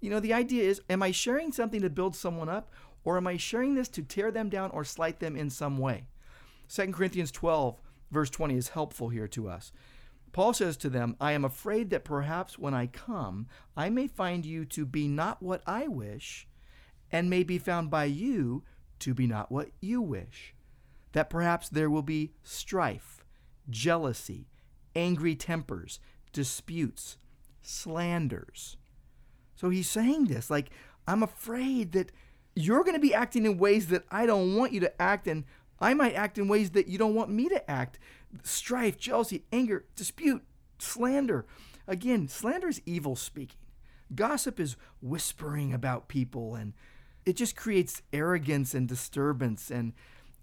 You 0.00 0.10
know, 0.10 0.20
the 0.20 0.34
idea 0.34 0.64
is 0.64 0.82
am 0.90 1.02
I 1.02 1.12
sharing 1.12 1.52
something 1.52 1.80
to 1.80 1.90
build 1.90 2.14
someone 2.14 2.48
up 2.48 2.70
or 3.04 3.16
am 3.16 3.26
I 3.26 3.36
sharing 3.36 3.74
this 3.74 3.88
to 3.90 4.02
tear 4.02 4.30
them 4.30 4.48
down 4.48 4.70
or 4.70 4.84
slight 4.84 5.20
them 5.20 5.36
in 5.36 5.50
some 5.50 5.78
way? 5.78 6.08
2 6.68 6.92
Corinthians 6.92 7.30
12, 7.30 7.80
verse 8.10 8.30
20 8.30 8.56
is 8.56 8.68
helpful 8.70 9.10
here 9.10 9.28
to 9.28 9.48
us. 9.48 9.72
Paul 10.32 10.52
says 10.52 10.76
to 10.78 10.90
them, 10.90 11.14
I 11.20 11.32
am 11.32 11.44
afraid 11.44 11.90
that 11.90 12.04
perhaps 12.04 12.58
when 12.58 12.74
I 12.74 12.88
come, 12.88 13.46
I 13.76 13.88
may 13.88 14.08
find 14.08 14.44
you 14.44 14.64
to 14.66 14.84
be 14.84 15.06
not 15.06 15.42
what 15.42 15.62
I 15.66 15.86
wish, 15.86 16.48
and 17.12 17.30
may 17.30 17.44
be 17.44 17.58
found 17.58 17.90
by 17.90 18.06
you 18.06 18.64
to 19.00 19.14
be 19.14 19.28
not 19.28 19.52
what 19.52 19.70
you 19.80 20.02
wish. 20.02 20.54
That 21.12 21.30
perhaps 21.30 21.68
there 21.68 21.88
will 21.88 22.02
be 22.02 22.32
strife, 22.42 23.24
jealousy, 23.70 24.48
angry 24.96 25.36
tempers, 25.36 26.00
disputes, 26.32 27.16
slanders. 27.62 28.76
So 29.54 29.70
he's 29.70 29.88
saying 29.88 30.24
this 30.24 30.50
like, 30.50 30.70
I'm 31.06 31.22
afraid 31.22 31.92
that 31.92 32.10
you're 32.56 32.84
going 32.84 32.94
to 32.94 33.00
be 33.00 33.14
acting 33.14 33.46
in 33.46 33.58
ways 33.58 33.88
that 33.88 34.04
I 34.10 34.26
don't 34.26 34.56
want 34.56 34.72
you 34.72 34.80
to 34.80 35.02
act, 35.02 35.26
and 35.26 35.44
I 35.80 35.94
might 35.94 36.14
act 36.14 36.38
in 36.38 36.48
ways 36.48 36.70
that 36.70 36.88
you 36.88 36.98
don't 36.98 37.14
want 37.14 37.30
me 37.30 37.48
to 37.48 37.70
act. 37.70 37.98
Strife, 38.42 38.98
jealousy, 38.98 39.44
anger, 39.52 39.84
dispute, 39.96 40.42
slander. 40.78 41.46
again, 41.86 42.28
slander 42.28 42.68
is 42.68 42.80
evil 42.86 43.16
speaking. 43.16 43.58
Gossip 44.14 44.60
is 44.60 44.76
whispering 45.00 45.72
about 45.72 46.08
people 46.08 46.54
and 46.54 46.72
it 47.24 47.36
just 47.36 47.56
creates 47.56 48.02
arrogance 48.12 48.74
and 48.74 48.86
disturbance 48.86 49.70
and 49.70 49.92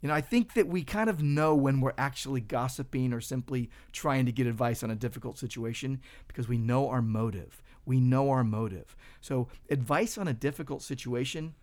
you 0.01 0.08
know, 0.08 0.15
I 0.15 0.22
think 0.22 0.56
that 0.56 0.68
we 0.68 0.84
kind 0.84 1.12
of 1.12 1.22
know 1.22 1.53
when 1.53 1.80
we're 1.80 1.94
actually 1.96 2.41
gossiping 2.41 3.13
or 3.13 3.22
simply 3.22 3.70
trying 3.91 4.25
to 4.25 4.32
get 4.32 4.48
advice 4.48 4.82
on 4.82 4.89
a 4.89 4.96
difficult 4.96 5.38
situation 5.38 6.01
because 6.27 6.48
we 6.48 6.58
know 6.58 6.89
our 6.89 7.03
motive. 7.03 7.62
We 7.86 8.00
know 8.00 8.32
our 8.32 8.44
motive. 8.44 8.96
So, 9.22 9.48
advice 9.70 10.18
on 10.18 10.27
a 10.27 10.34
difficult 10.34 10.82
situation 10.82 11.53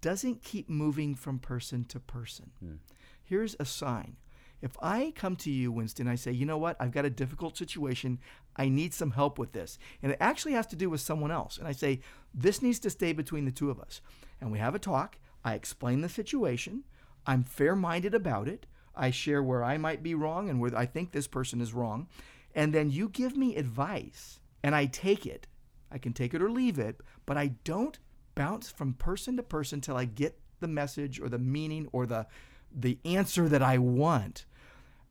doesn't 0.00 0.42
keep 0.42 0.68
moving 0.68 1.14
from 1.14 1.38
person 1.38 1.84
to 1.86 2.00
person. 2.00 2.50
Hmm. 2.60 2.74
Here's 3.22 3.56
a 3.60 3.64
sign. 3.64 4.16
If 4.62 4.76
I 4.82 5.12
come 5.16 5.36
to 5.36 5.50
you, 5.50 5.72
Winston, 5.72 6.06
I 6.06 6.16
say, 6.16 6.32
you 6.32 6.44
know 6.44 6.58
what, 6.58 6.76
I've 6.78 6.92
got 6.92 7.06
a 7.06 7.10
difficult 7.10 7.56
situation. 7.56 8.18
I 8.56 8.68
need 8.68 8.92
some 8.92 9.12
help 9.12 9.38
with 9.38 9.52
this. 9.52 9.78
And 10.02 10.12
it 10.12 10.18
actually 10.20 10.52
has 10.52 10.66
to 10.68 10.76
do 10.76 10.90
with 10.90 11.00
someone 11.00 11.30
else. 11.30 11.56
And 11.56 11.66
I 11.66 11.72
say, 11.72 12.00
this 12.34 12.60
needs 12.60 12.78
to 12.80 12.90
stay 12.90 13.12
between 13.12 13.46
the 13.46 13.50
two 13.50 13.70
of 13.70 13.80
us. 13.80 14.02
And 14.40 14.52
we 14.52 14.58
have 14.58 14.74
a 14.74 14.78
talk. 14.78 15.18
I 15.44 15.54
explain 15.54 16.02
the 16.02 16.08
situation. 16.08 16.84
I'm 17.26 17.42
fair 17.42 17.74
minded 17.74 18.14
about 18.14 18.48
it. 18.48 18.66
I 18.94 19.10
share 19.10 19.42
where 19.42 19.64
I 19.64 19.78
might 19.78 20.02
be 20.02 20.14
wrong 20.14 20.50
and 20.50 20.60
where 20.60 20.76
I 20.76 20.84
think 20.84 21.12
this 21.12 21.26
person 21.26 21.60
is 21.60 21.72
wrong. 21.72 22.08
And 22.54 22.74
then 22.74 22.90
you 22.90 23.08
give 23.08 23.36
me 23.36 23.56
advice 23.56 24.40
and 24.62 24.74
I 24.74 24.86
take 24.86 25.24
it. 25.24 25.46
I 25.90 25.98
can 25.98 26.12
take 26.12 26.34
it 26.34 26.42
or 26.42 26.50
leave 26.50 26.78
it, 26.78 27.00
but 27.24 27.36
I 27.36 27.48
don't 27.64 27.98
bounce 28.34 28.70
from 28.70 28.94
person 28.94 29.36
to 29.36 29.42
person 29.42 29.80
till 29.80 29.96
I 29.96 30.04
get 30.04 30.38
the 30.60 30.68
message 30.68 31.20
or 31.20 31.28
the 31.28 31.38
meaning 31.38 31.88
or 31.92 32.06
the 32.06 32.26
the 32.72 32.98
answer 33.04 33.48
that 33.48 33.62
I 33.62 33.78
want. 33.78 34.46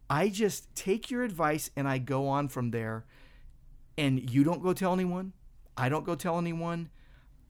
I 0.09 0.29
just 0.29 0.73
take 0.75 1.11
your 1.11 1.23
advice 1.23 1.69
and 1.75 1.87
I 1.87 1.97
go 1.97 2.27
on 2.27 2.47
from 2.47 2.71
there. 2.71 3.05
And 3.97 4.29
you 4.31 4.43
don't 4.43 4.63
go 4.63 4.73
tell 4.73 4.93
anyone. 4.93 5.33
I 5.77 5.89
don't 5.89 6.05
go 6.05 6.15
tell 6.15 6.37
anyone. 6.37 6.89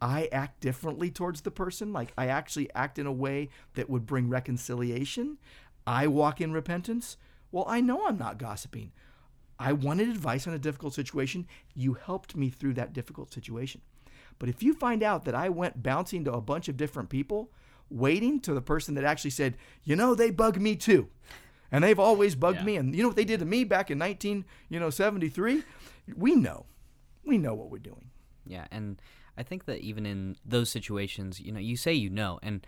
I 0.01 0.29
act 0.31 0.61
differently 0.61 1.11
towards 1.11 1.41
the 1.41 1.51
person. 1.51 1.93
Like 1.93 2.11
I 2.17 2.27
actually 2.27 2.73
act 2.73 2.97
in 2.97 3.05
a 3.05 3.11
way 3.11 3.49
that 3.75 3.89
would 3.89 4.05
bring 4.05 4.29
reconciliation. 4.29 5.37
I 5.85 6.07
walk 6.07 6.41
in 6.41 6.51
repentance. 6.51 7.17
Well, 7.51 7.65
I 7.67 7.81
know 7.81 8.05
I'm 8.05 8.17
not 8.17 8.37
gossiping. 8.37 8.91
I 9.59 9.73
wanted 9.73 10.09
advice 10.09 10.47
on 10.47 10.53
a 10.53 10.59
difficult 10.59 10.93
situation. 10.93 11.45
You 11.75 11.93
helped 11.93 12.35
me 12.35 12.49
through 12.49 12.75
that 12.75 12.93
difficult 12.93 13.33
situation. 13.33 13.81
But 14.39 14.49
if 14.49 14.63
you 14.63 14.73
find 14.73 15.03
out 15.03 15.25
that 15.25 15.35
I 15.35 15.49
went 15.49 15.83
bouncing 15.83 16.23
to 16.25 16.33
a 16.33 16.41
bunch 16.41 16.69
of 16.69 16.77
different 16.77 17.09
people, 17.09 17.51
waiting 17.89 18.39
to 18.41 18.53
the 18.53 18.61
person 18.61 18.95
that 18.95 19.03
actually 19.03 19.31
said, 19.31 19.57
you 19.83 19.95
know, 19.95 20.15
they 20.15 20.31
bug 20.31 20.59
me 20.59 20.75
too. 20.75 21.09
And 21.71 21.83
they've 21.83 21.99
always 21.99 22.35
bugged 22.35 22.59
yeah. 22.59 22.65
me. 22.65 22.77
And 22.77 22.95
you 22.95 23.03
know 23.03 23.09
what 23.09 23.17
they 23.17 23.25
did 23.25 23.41
to 23.41 23.45
me 23.45 23.63
back 23.63 23.91
in 23.91 23.97
19, 23.97 24.45
you 24.69 24.79
know, 24.79 24.89
73? 24.89 25.63
We 26.15 26.35
know. 26.35 26.65
We 27.23 27.37
know 27.37 27.53
what 27.53 27.69
we're 27.69 27.77
doing. 27.77 28.09
Yeah. 28.45 28.65
And 28.71 28.99
I 29.37 29.43
think 29.43 29.65
that 29.65 29.79
even 29.79 30.05
in 30.05 30.35
those 30.43 30.69
situations, 30.69 31.39
you 31.39 31.51
know, 31.51 31.59
you 31.59 31.77
say 31.77 31.93
you 31.93 32.09
know, 32.09 32.39
and 32.41 32.65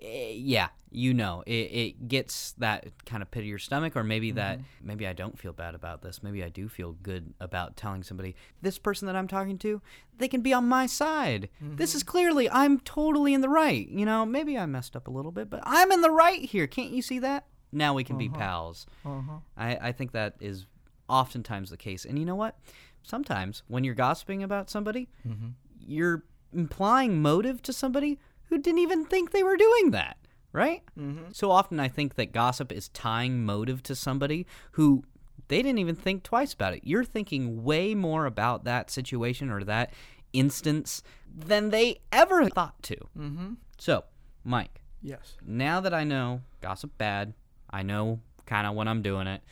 yeah, 0.00 0.68
you 0.90 1.14
know, 1.14 1.42
it, 1.46 1.52
it 1.52 2.08
gets 2.08 2.52
that 2.58 2.86
kind 3.04 3.22
of 3.22 3.30
pit 3.30 3.42
of 3.42 3.48
your 3.48 3.58
stomach, 3.58 3.96
or 3.96 4.04
maybe 4.04 4.28
mm-hmm. 4.28 4.36
that 4.36 4.60
maybe 4.82 5.06
I 5.06 5.12
don't 5.12 5.38
feel 5.38 5.52
bad 5.52 5.74
about 5.74 6.02
this. 6.02 6.22
Maybe 6.22 6.42
I 6.44 6.48
do 6.48 6.68
feel 6.68 6.92
good 6.92 7.34
about 7.40 7.76
telling 7.76 8.02
somebody 8.02 8.36
this 8.62 8.78
person 8.78 9.06
that 9.06 9.16
I'm 9.16 9.28
talking 9.28 9.58
to, 9.58 9.80
they 10.18 10.28
can 10.28 10.40
be 10.40 10.52
on 10.52 10.68
my 10.68 10.86
side. 10.86 11.48
Mm-hmm. 11.62 11.76
This 11.76 11.94
is 11.94 12.02
clearly 12.02 12.48
I'm 12.50 12.80
totally 12.80 13.34
in 13.34 13.40
the 13.40 13.48
right. 13.48 13.88
You 13.88 14.06
know, 14.06 14.24
maybe 14.24 14.56
I 14.58 14.66
messed 14.66 14.96
up 14.96 15.08
a 15.08 15.10
little 15.10 15.32
bit, 15.32 15.50
but 15.50 15.60
I'm 15.64 15.90
in 15.92 16.00
the 16.00 16.10
right 16.10 16.40
here. 16.40 16.66
Can't 16.66 16.90
you 16.90 17.02
see 17.02 17.18
that? 17.20 17.46
Now 17.72 17.94
we 17.94 18.04
can 18.04 18.16
uh-huh. 18.16 18.28
be 18.28 18.28
pals. 18.28 18.86
Uh-huh. 19.04 19.38
I, 19.56 19.76
I 19.88 19.92
think 19.92 20.12
that 20.12 20.36
is 20.40 20.66
oftentimes 21.08 21.70
the 21.70 21.76
case. 21.76 22.04
And 22.04 22.18
you 22.18 22.24
know 22.24 22.36
what? 22.36 22.58
Sometimes 23.02 23.62
when 23.68 23.84
you're 23.84 23.94
gossiping 23.94 24.42
about 24.42 24.70
somebody, 24.70 25.08
mm-hmm 25.26 25.48
you're 25.86 26.24
implying 26.52 27.20
motive 27.20 27.62
to 27.62 27.72
somebody 27.72 28.18
who 28.48 28.58
didn't 28.58 28.80
even 28.80 29.04
think 29.04 29.30
they 29.30 29.42
were 29.42 29.56
doing 29.56 29.90
that, 29.92 30.16
right? 30.52 30.82
Mm-hmm. 30.98 31.32
So 31.32 31.50
often 31.50 31.80
I 31.80 31.88
think 31.88 32.14
that 32.16 32.32
gossip 32.32 32.72
is 32.72 32.88
tying 32.90 33.44
motive 33.44 33.82
to 33.84 33.94
somebody 33.94 34.46
who 34.72 35.04
they 35.48 35.62
didn't 35.62 35.78
even 35.78 35.94
think 35.94 36.22
twice 36.22 36.52
about 36.52 36.74
it. 36.74 36.80
You're 36.84 37.04
thinking 37.04 37.64
way 37.64 37.94
more 37.94 38.26
about 38.26 38.64
that 38.64 38.90
situation 38.90 39.50
or 39.50 39.64
that 39.64 39.92
instance 40.32 41.02
than 41.34 41.70
they 41.70 42.00
ever 42.12 42.48
thought 42.48 42.82
to. 42.84 42.96
Mm-hmm. 43.18 43.54
So, 43.78 44.04
Mike. 44.44 44.80
Yes. 45.02 45.36
Now 45.44 45.80
that 45.80 45.92
I 45.92 46.04
know 46.04 46.40
gossip 46.62 46.96
bad, 46.96 47.34
I 47.68 47.82
know 47.82 48.20
kind 48.46 48.66
of 48.66 48.74
when 48.74 48.88
I'm 48.88 49.02
doing 49.02 49.26
it. 49.26 49.42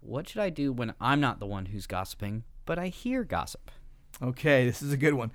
What 0.00 0.28
should 0.28 0.40
I 0.40 0.50
do 0.50 0.72
when 0.72 0.94
I'm 1.00 1.20
not 1.20 1.38
the 1.38 1.46
one 1.46 1.66
who's 1.66 1.86
gossiping, 1.86 2.44
but 2.64 2.78
I 2.78 2.88
hear 2.88 3.22
gossip? 3.22 3.70
Okay, 4.22 4.64
this 4.64 4.82
is 4.82 4.92
a 4.92 4.96
good 4.96 5.14
one. 5.14 5.32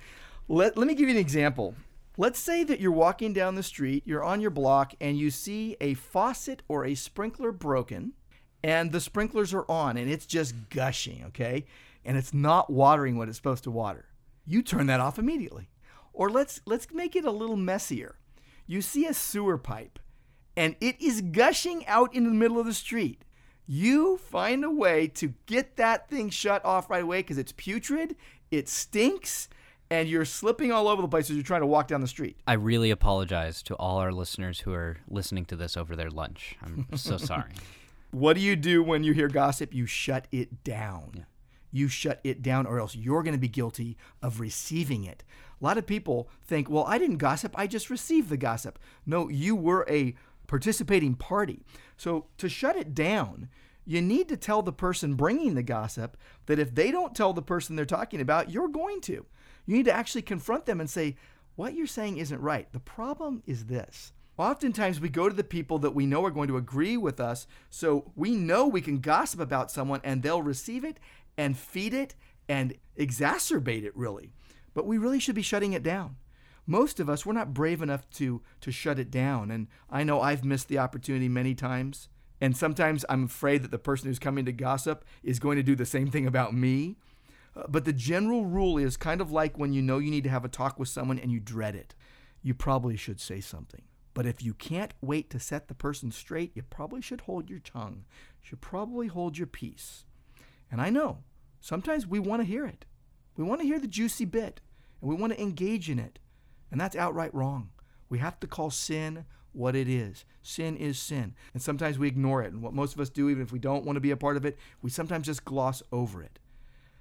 Let, 0.48 0.76
let 0.76 0.86
me 0.86 0.94
give 0.94 1.08
you 1.08 1.14
an 1.14 1.20
example. 1.20 1.74
Let's 2.20 2.40
say 2.40 2.64
that 2.64 2.80
you're 2.80 2.90
walking 2.90 3.32
down 3.32 3.54
the 3.54 3.62
street, 3.62 4.02
you're 4.04 4.24
on 4.24 4.40
your 4.40 4.50
block, 4.50 4.92
and 5.00 5.16
you 5.16 5.30
see 5.30 5.76
a 5.80 5.94
faucet 5.94 6.64
or 6.66 6.84
a 6.84 6.96
sprinkler 6.96 7.52
broken, 7.52 8.12
and 8.60 8.90
the 8.90 9.00
sprinklers 9.00 9.54
are 9.54 9.64
on, 9.70 9.96
and 9.96 10.10
it's 10.10 10.26
just 10.26 10.68
gushing, 10.68 11.22
okay? 11.28 11.64
And 12.04 12.16
it's 12.18 12.34
not 12.34 12.70
watering 12.70 13.16
what 13.16 13.28
it's 13.28 13.36
supposed 13.36 13.62
to 13.64 13.70
water. 13.70 14.06
You 14.44 14.62
turn 14.62 14.88
that 14.88 14.98
off 14.98 15.20
immediately. 15.20 15.70
Or 16.12 16.28
let's 16.28 16.60
let's 16.66 16.92
make 16.92 17.14
it 17.14 17.24
a 17.24 17.30
little 17.30 17.56
messier. 17.56 18.16
You 18.66 18.82
see 18.82 19.06
a 19.06 19.14
sewer 19.14 19.56
pipe, 19.56 20.00
and 20.56 20.74
it 20.80 21.00
is 21.00 21.20
gushing 21.20 21.86
out 21.86 22.12
in 22.12 22.24
the 22.24 22.30
middle 22.30 22.58
of 22.58 22.66
the 22.66 22.74
street. 22.74 23.22
You 23.64 24.16
find 24.16 24.64
a 24.64 24.70
way 24.72 25.06
to 25.06 25.34
get 25.46 25.76
that 25.76 26.10
thing 26.10 26.30
shut 26.30 26.64
off 26.64 26.90
right 26.90 27.04
away 27.04 27.20
because 27.20 27.38
it's 27.38 27.52
putrid, 27.52 28.16
it 28.50 28.68
stinks, 28.68 29.48
and 29.90 30.08
you're 30.08 30.24
slipping 30.24 30.72
all 30.72 30.88
over 30.88 31.02
the 31.02 31.08
place 31.08 31.30
as 31.30 31.36
you're 31.36 31.44
trying 31.44 31.62
to 31.62 31.66
walk 31.66 31.88
down 31.88 32.00
the 32.00 32.08
street. 32.08 32.36
I 32.46 32.54
really 32.54 32.90
apologize 32.90 33.62
to 33.64 33.74
all 33.76 33.98
our 33.98 34.12
listeners 34.12 34.60
who 34.60 34.72
are 34.72 34.98
listening 35.08 35.44
to 35.46 35.56
this 35.56 35.76
over 35.76 35.96
their 35.96 36.10
lunch. 36.10 36.56
I'm 36.62 36.86
so 36.96 37.16
sorry. 37.18 37.52
What 38.10 38.34
do 38.34 38.40
you 38.40 38.56
do 38.56 38.82
when 38.82 39.04
you 39.04 39.12
hear 39.12 39.28
gossip? 39.28 39.74
You 39.74 39.86
shut 39.86 40.26
it 40.32 40.64
down. 40.64 41.12
Yeah. 41.14 41.22
You 41.70 41.88
shut 41.88 42.20
it 42.24 42.40
down, 42.40 42.66
or 42.66 42.80
else 42.80 42.96
you're 42.96 43.22
going 43.22 43.34
to 43.34 43.40
be 43.40 43.48
guilty 43.48 43.98
of 44.22 44.40
receiving 44.40 45.04
it. 45.04 45.22
A 45.60 45.64
lot 45.64 45.76
of 45.76 45.86
people 45.86 46.30
think, 46.46 46.70
well, 46.70 46.84
I 46.84 46.96
didn't 46.98 47.18
gossip, 47.18 47.52
I 47.58 47.66
just 47.66 47.90
received 47.90 48.30
the 48.30 48.38
gossip. 48.38 48.78
No, 49.04 49.28
you 49.28 49.54
were 49.54 49.84
a 49.88 50.14
participating 50.46 51.14
party. 51.14 51.62
So 51.98 52.26
to 52.38 52.48
shut 52.48 52.76
it 52.76 52.94
down, 52.94 53.50
you 53.84 54.00
need 54.00 54.28
to 54.28 54.36
tell 54.36 54.62
the 54.62 54.72
person 54.72 55.14
bringing 55.14 55.54
the 55.54 55.62
gossip 55.62 56.16
that 56.46 56.58
if 56.58 56.74
they 56.74 56.90
don't 56.90 57.14
tell 57.14 57.32
the 57.32 57.42
person 57.42 57.76
they're 57.76 57.84
talking 57.84 58.20
about, 58.20 58.50
you're 58.50 58.68
going 58.68 59.00
to. 59.02 59.26
You 59.68 59.76
need 59.76 59.84
to 59.84 59.92
actually 59.92 60.22
confront 60.22 60.64
them 60.64 60.80
and 60.80 60.88
say, 60.88 61.16
what 61.54 61.74
you're 61.74 61.86
saying 61.86 62.16
isn't 62.16 62.40
right. 62.40 62.72
The 62.72 62.80
problem 62.80 63.42
is 63.46 63.66
this. 63.66 64.14
Oftentimes, 64.38 64.98
we 64.98 65.10
go 65.10 65.28
to 65.28 65.34
the 65.34 65.44
people 65.44 65.78
that 65.80 65.94
we 65.94 66.06
know 66.06 66.24
are 66.24 66.30
going 66.30 66.48
to 66.48 66.56
agree 66.56 66.96
with 66.96 67.20
us, 67.20 67.46
so 67.68 68.10
we 68.16 68.30
know 68.30 68.66
we 68.66 68.80
can 68.80 69.00
gossip 69.00 69.40
about 69.40 69.70
someone 69.70 70.00
and 70.02 70.22
they'll 70.22 70.40
receive 70.40 70.84
it 70.84 70.98
and 71.36 71.54
feed 71.54 71.92
it 71.92 72.14
and 72.48 72.76
exacerbate 72.98 73.84
it, 73.84 73.94
really. 73.94 74.32
But 74.72 74.86
we 74.86 74.96
really 74.96 75.20
should 75.20 75.34
be 75.34 75.42
shutting 75.42 75.74
it 75.74 75.82
down. 75.82 76.16
Most 76.66 76.98
of 76.98 77.10
us, 77.10 77.26
we're 77.26 77.34
not 77.34 77.52
brave 77.52 77.82
enough 77.82 78.08
to, 78.10 78.40
to 78.62 78.70
shut 78.70 78.98
it 78.98 79.10
down. 79.10 79.50
And 79.50 79.66
I 79.90 80.02
know 80.02 80.22
I've 80.22 80.46
missed 80.46 80.68
the 80.68 80.78
opportunity 80.78 81.28
many 81.28 81.54
times. 81.54 82.08
And 82.40 82.56
sometimes 82.56 83.04
I'm 83.10 83.24
afraid 83.24 83.62
that 83.64 83.70
the 83.70 83.78
person 83.78 84.08
who's 84.08 84.18
coming 84.18 84.46
to 84.46 84.52
gossip 84.52 85.04
is 85.22 85.38
going 85.38 85.56
to 85.56 85.62
do 85.62 85.74
the 85.74 85.84
same 85.84 86.10
thing 86.10 86.26
about 86.26 86.54
me. 86.54 86.96
But 87.68 87.84
the 87.84 87.92
general 87.92 88.44
rule 88.44 88.78
is 88.78 88.96
kind 88.96 89.20
of 89.20 89.32
like 89.32 89.58
when 89.58 89.72
you 89.72 89.82
know 89.82 89.98
you 89.98 90.10
need 90.10 90.24
to 90.24 90.30
have 90.30 90.44
a 90.44 90.48
talk 90.48 90.78
with 90.78 90.88
someone 90.88 91.18
and 91.18 91.32
you 91.32 91.40
dread 91.40 91.74
it. 91.74 91.94
You 92.42 92.54
probably 92.54 92.96
should 92.96 93.20
say 93.20 93.40
something. 93.40 93.82
But 94.14 94.26
if 94.26 94.42
you 94.42 94.54
can't 94.54 94.94
wait 95.00 95.30
to 95.30 95.40
set 95.40 95.68
the 95.68 95.74
person 95.74 96.10
straight, 96.10 96.52
you 96.54 96.62
probably 96.62 97.00
should 97.00 97.22
hold 97.22 97.48
your 97.48 97.60
tongue. 97.60 98.04
You 98.42 98.48
should 98.48 98.60
probably 98.60 99.06
hold 99.06 99.38
your 99.38 99.46
peace. 99.46 100.04
And 100.70 100.80
I 100.80 100.90
know 100.90 101.18
sometimes 101.60 102.06
we 102.06 102.18
want 102.18 102.42
to 102.42 102.46
hear 102.46 102.66
it. 102.66 102.84
We 103.36 103.44
want 103.44 103.60
to 103.60 103.66
hear 103.66 103.78
the 103.78 103.86
juicy 103.86 104.24
bit 104.24 104.60
and 105.00 105.08
we 105.08 105.16
want 105.16 105.32
to 105.32 105.40
engage 105.40 105.88
in 105.88 105.98
it. 105.98 106.18
And 106.70 106.80
that's 106.80 106.96
outright 106.96 107.34
wrong. 107.34 107.70
We 108.08 108.18
have 108.18 108.40
to 108.40 108.46
call 108.46 108.70
sin 108.70 109.24
what 109.52 109.74
it 109.74 109.88
is. 109.88 110.24
Sin 110.42 110.76
is 110.76 110.98
sin. 110.98 111.34
And 111.52 111.62
sometimes 111.62 111.98
we 111.98 112.08
ignore 112.08 112.42
it. 112.42 112.52
And 112.52 112.62
what 112.62 112.74
most 112.74 112.94
of 112.94 113.00
us 113.00 113.10
do, 113.10 113.28
even 113.28 113.42
if 113.42 113.52
we 113.52 113.58
don't 113.58 113.84
want 113.84 113.96
to 113.96 114.00
be 114.00 114.10
a 114.10 114.16
part 114.16 114.36
of 114.36 114.44
it, 114.44 114.58
we 114.82 114.90
sometimes 114.90 115.26
just 115.26 115.44
gloss 115.44 115.82
over 115.92 116.22
it. 116.22 116.38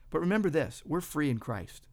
But 0.09 0.19
remember 0.19 0.49
this 0.49 0.83
we're 0.85 1.01
free 1.01 1.29
in 1.29 1.39
Christ, 1.39 1.87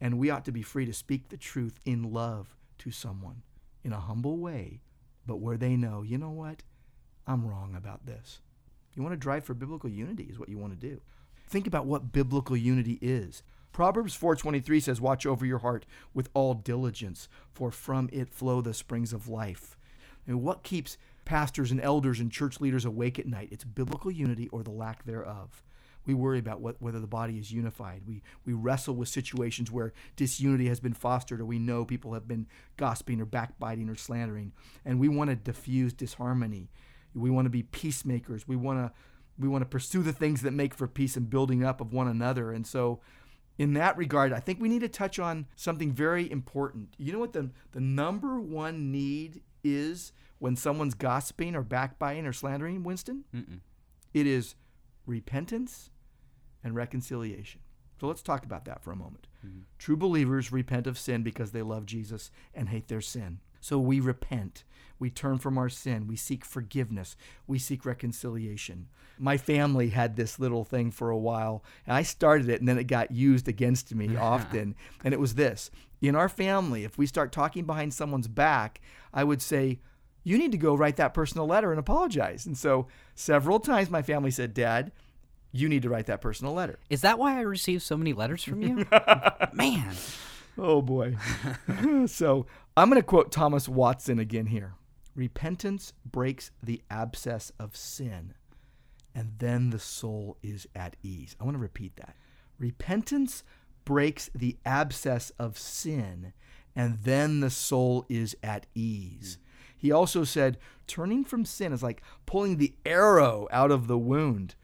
and 0.00 0.18
we 0.18 0.30
ought 0.30 0.44
to 0.46 0.52
be 0.52 0.62
free 0.62 0.86
to 0.86 0.92
speak 0.92 1.28
the 1.28 1.36
truth 1.36 1.80
in 1.84 2.12
love 2.12 2.56
to 2.78 2.90
someone 2.90 3.42
in 3.84 3.92
a 3.92 4.00
humble 4.00 4.38
way, 4.38 4.80
but 5.26 5.40
where 5.40 5.56
they 5.56 5.76
know, 5.76 6.02
you 6.02 6.18
know 6.18 6.30
what? 6.30 6.62
I'm 7.26 7.46
wrong 7.46 7.74
about 7.76 8.06
this. 8.06 8.40
You 8.94 9.02
want 9.02 9.12
to 9.12 9.18
drive 9.18 9.44
for 9.44 9.54
biblical 9.54 9.90
unity, 9.90 10.24
is 10.24 10.38
what 10.38 10.48
you 10.48 10.58
want 10.58 10.78
to 10.78 10.88
do. 10.88 11.00
Think 11.48 11.66
about 11.66 11.86
what 11.86 12.12
biblical 12.12 12.56
unity 12.56 12.98
is. 13.00 13.42
Proverbs 13.72 14.14
4:23 14.14 14.80
says, 14.80 15.00
"Watch 15.00 15.24
over 15.24 15.46
your 15.46 15.58
heart 15.58 15.86
with 16.12 16.30
all 16.34 16.54
diligence, 16.54 17.28
for 17.52 17.70
from 17.70 18.08
it 18.12 18.28
flow 18.28 18.60
the 18.60 18.74
springs 18.74 19.12
of 19.12 19.28
life." 19.28 19.78
And 20.26 20.42
what 20.42 20.62
keeps 20.62 20.98
pastors 21.24 21.70
and 21.70 21.80
elders 21.80 22.20
and 22.20 22.32
church 22.32 22.60
leaders 22.60 22.84
awake 22.84 23.18
at 23.18 23.26
night? 23.26 23.48
It's 23.52 23.64
biblical 23.64 24.10
unity 24.10 24.48
or 24.48 24.62
the 24.62 24.70
lack 24.70 25.04
thereof. 25.04 25.62
We 26.08 26.14
worry 26.14 26.38
about 26.38 26.62
what, 26.62 26.80
whether 26.80 27.00
the 27.00 27.06
body 27.06 27.38
is 27.38 27.52
unified. 27.52 28.00
We, 28.06 28.22
we 28.46 28.54
wrestle 28.54 28.94
with 28.94 29.10
situations 29.10 29.70
where 29.70 29.92
disunity 30.16 30.66
has 30.68 30.80
been 30.80 30.94
fostered, 30.94 31.38
or 31.38 31.44
we 31.44 31.58
know 31.58 31.84
people 31.84 32.14
have 32.14 32.26
been 32.26 32.46
gossiping 32.78 33.20
or 33.20 33.26
backbiting 33.26 33.90
or 33.90 33.94
slandering. 33.94 34.52
And 34.86 34.98
we 34.98 35.10
want 35.10 35.28
to 35.28 35.36
diffuse 35.36 35.92
disharmony. 35.92 36.70
We 37.14 37.28
want 37.28 37.44
to 37.44 37.50
be 37.50 37.62
peacemakers. 37.62 38.48
We 38.48 38.56
want 38.56 38.78
to 38.78 38.92
we 39.38 39.48
want 39.48 39.62
to 39.62 39.68
pursue 39.68 40.02
the 40.02 40.14
things 40.14 40.40
that 40.42 40.52
make 40.52 40.74
for 40.74 40.88
peace 40.88 41.14
and 41.14 41.28
building 41.28 41.62
up 41.62 41.80
of 41.82 41.92
one 41.92 42.08
another. 42.08 42.52
And 42.52 42.66
so, 42.66 43.00
in 43.58 43.74
that 43.74 43.96
regard, 43.96 44.32
I 44.32 44.40
think 44.40 44.60
we 44.60 44.68
need 44.68 44.80
to 44.80 44.88
touch 44.88 45.18
on 45.18 45.46
something 45.56 45.92
very 45.92 46.28
important. 46.28 46.94
You 46.96 47.12
know 47.12 47.18
what 47.18 47.34
the, 47.34 47.50
the 47.72 47.80
number 47.80 48.40
one 48.40 48.90
need 48.90 49.42
is 49.62 50.12
when 50.38 50.56
someone's 50.56 50.94
gossiping 50.94 51.54
or 51.54 51.62
backbiting 51.62 52.26
or 52.26 52.32
slandering, 52.32 52.82
Winston? 52.82 53.24
Mm-mm. 53.34 53.60
It 54.14 54.26
is 54.26 54.54
repentance 55.06 55.90
and 56.62 56.74
reconciliation. 56.74 57.60
So 58.00 58.06
let's 58.06 58.22
talk 58.22 58.44
about 58.44 58.64
that 58.66 58.82
for 58.82 58.92
a 58.92 58.96
moment. 58.96 59.26
Mhm. 59.44 59.62
True 59.78 59.96
believers 59.96 60.52
repent 60.52 60.86
of 60.86 60.98
sin 60.98 61.22
because 61.22 61.50
they 61.52 61.62
love 61.62 61.84
Jesus 61.86 62.30
and 62.54 62.68
hate 62.68 62.88
their 62.88 63.00
sin. 63.00 63.40
So 63.60 63.78
we 63.80 63.98
repent. 63.98 64.64
We 65.00 65.10
turn 65.10 65.38
from 65.38 65.58
our 65.58 65.68
sin. 65.68 66.06
We 66.06 66.14
seek 66.16 66.44
forgiveness. 66.44 67.16
We 67.46 67.58
seek 67.58 67.84
reconciliation. 67.84 68.88
My 69.18 69.36
family 69.36 69.90
had 69.90 70.14
this 70.16 70.38
little 70.38 70.64
thing 70.64 70.90
for 70.92 71.10
a 71.10 71.18
while, 71.18 71.64
and 71.86 71.96
I 71.96 72.02
started 72.02 72.48
it, 72.48 72.60
and 72.60 72.68
then 72.68 72.78
it 72.78 72.84
got 72.84 73.10
used 73.10 73.48
against 73.48 73.94
me 73.94 74.16
often. 74.16 74.74
And 75.04 75.12
it 75.14 75.20
was 75.20 75.34
this 75.34 75.70
In 76.00 76.14
our 76.14 76.28
family, 76.28 76.84
if 76.84 76.96
we 76.98 77.06
start 77.06 77.32
talking 77.32 77.64
behind 77.64 77.92
someone's 77.94 78.28
back, 78.28 78.80
I 79.12 79.24
would 79.24 79.42
say, 79.42 79.80
You 80.24 80.38
need 80.38 80.52
to 80.52 80.58
go 80.58 80.76
write 80.76 80.96
that 80.96 81.14
person 81.14 81.38
a 81.38 81.44
letter 81.44 81.70
and 81.72 81.80
apologize. 81.80 82.46
And 82.46 82.56
so 82.56 82.86
several 83.14 83.58
times 83.58 83.90
my 83.90 84.02
family 84.02 84.30
said, 84.30 84.54
Dad, 84.54 84.92
you 85.52 85.68
need 85.68 85.82
to 85.82 85.88
write 85.88 86.06
that 86.06 86.20
person 86.20 86.46
a 86.46 86.52
letter. 86.52 86.78
Is 86.90 87.00
that 87.02 87.18
why 87.18 87.38
I 87.38 87.42
received 87.42 87.82
so 87.82 87.96
many 87.96 88.12
letters 88.12 88.44
from 88.44 88.62
you? 88.62 88.86
Man. 89.52 89.94
Oh 90.56 90.82
boy. 90.82 91.16
so 92.06 92.46
I'm 92.76 92.90
going 92.90 93.00
to 93.00 93.06
quote 93.06 93.32
Thomas 93.32 93.68
Watson 93.68 94.18
again 94.18 94.46
here. 94.46 94.74
Repentance 95.14 95.92
breaks 96.04 96.50
the 96.62 96.82
abscess 96.90 97.50
of 97.58 97.76
sin, 97.76 98.34
and 99.14 99.32
then 99.38 99.70
the 99.70 99.78
soul 99.78 100.36
is 100.42 100.68
at 100.76 100.96
ease. 101.02 101.34
I 101.40 101.44
want 101.44 101.56
to 101.56 101.60
repeat 101.60 101.96
that. 101.96 102.14
Repentance 102.58 103.42
breaks 103.84 104.30
the 104.34 104.58
abscess 104.64 105.30
of 105.38 105.58
sin, 105.58 106.32
and 106.76 106.98
then 107.02 107.40
the 107.40 107.50
soul 107.50 108.04
is 108.08 108.36
at 108.42 108.66
ease. 108.74 109.38
He 109.76 109.92
also 109.92 110.24
said, 110.24 110.58
turning 110.86 111.24
from 111.24 111.44
sin 111.44 111.72
is 111.72 111.82
like 111.82 112.02
pulling 112.26 112.56
the 112.56 112.74
arrow 112.84 113.46
out 113.50 113.70
of 113.70 113.86
the 113.86 113.98
wound. 113.98 114.56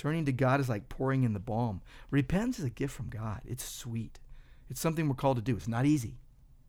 Turning 0.00 0.24
to 0.24 0.32
God 0.32 0.60
is 0.60 0.68
like 0.70 0.88
pouring 0.88 1.24
in 1.24 1.34
the 1.34 1.38
balm. 1.38 1.82
Repentance 2.10 2.58
is 2.58 2.64
a 2.64 2.70
gift 2.70 2.94
from 2.94 3.10
God. 3.10 3.42
It's 3.44 3.62
sweet. 3.62 4.18
It's 4.70 4.80
something 4.80 5.06
we're 5.06 5.14
called 5.14 5.36
to 5.36 5.42
do. 5.42 5.54
It's 5.54 5.68
not 5.68 5.84
easy. 5.84 6.16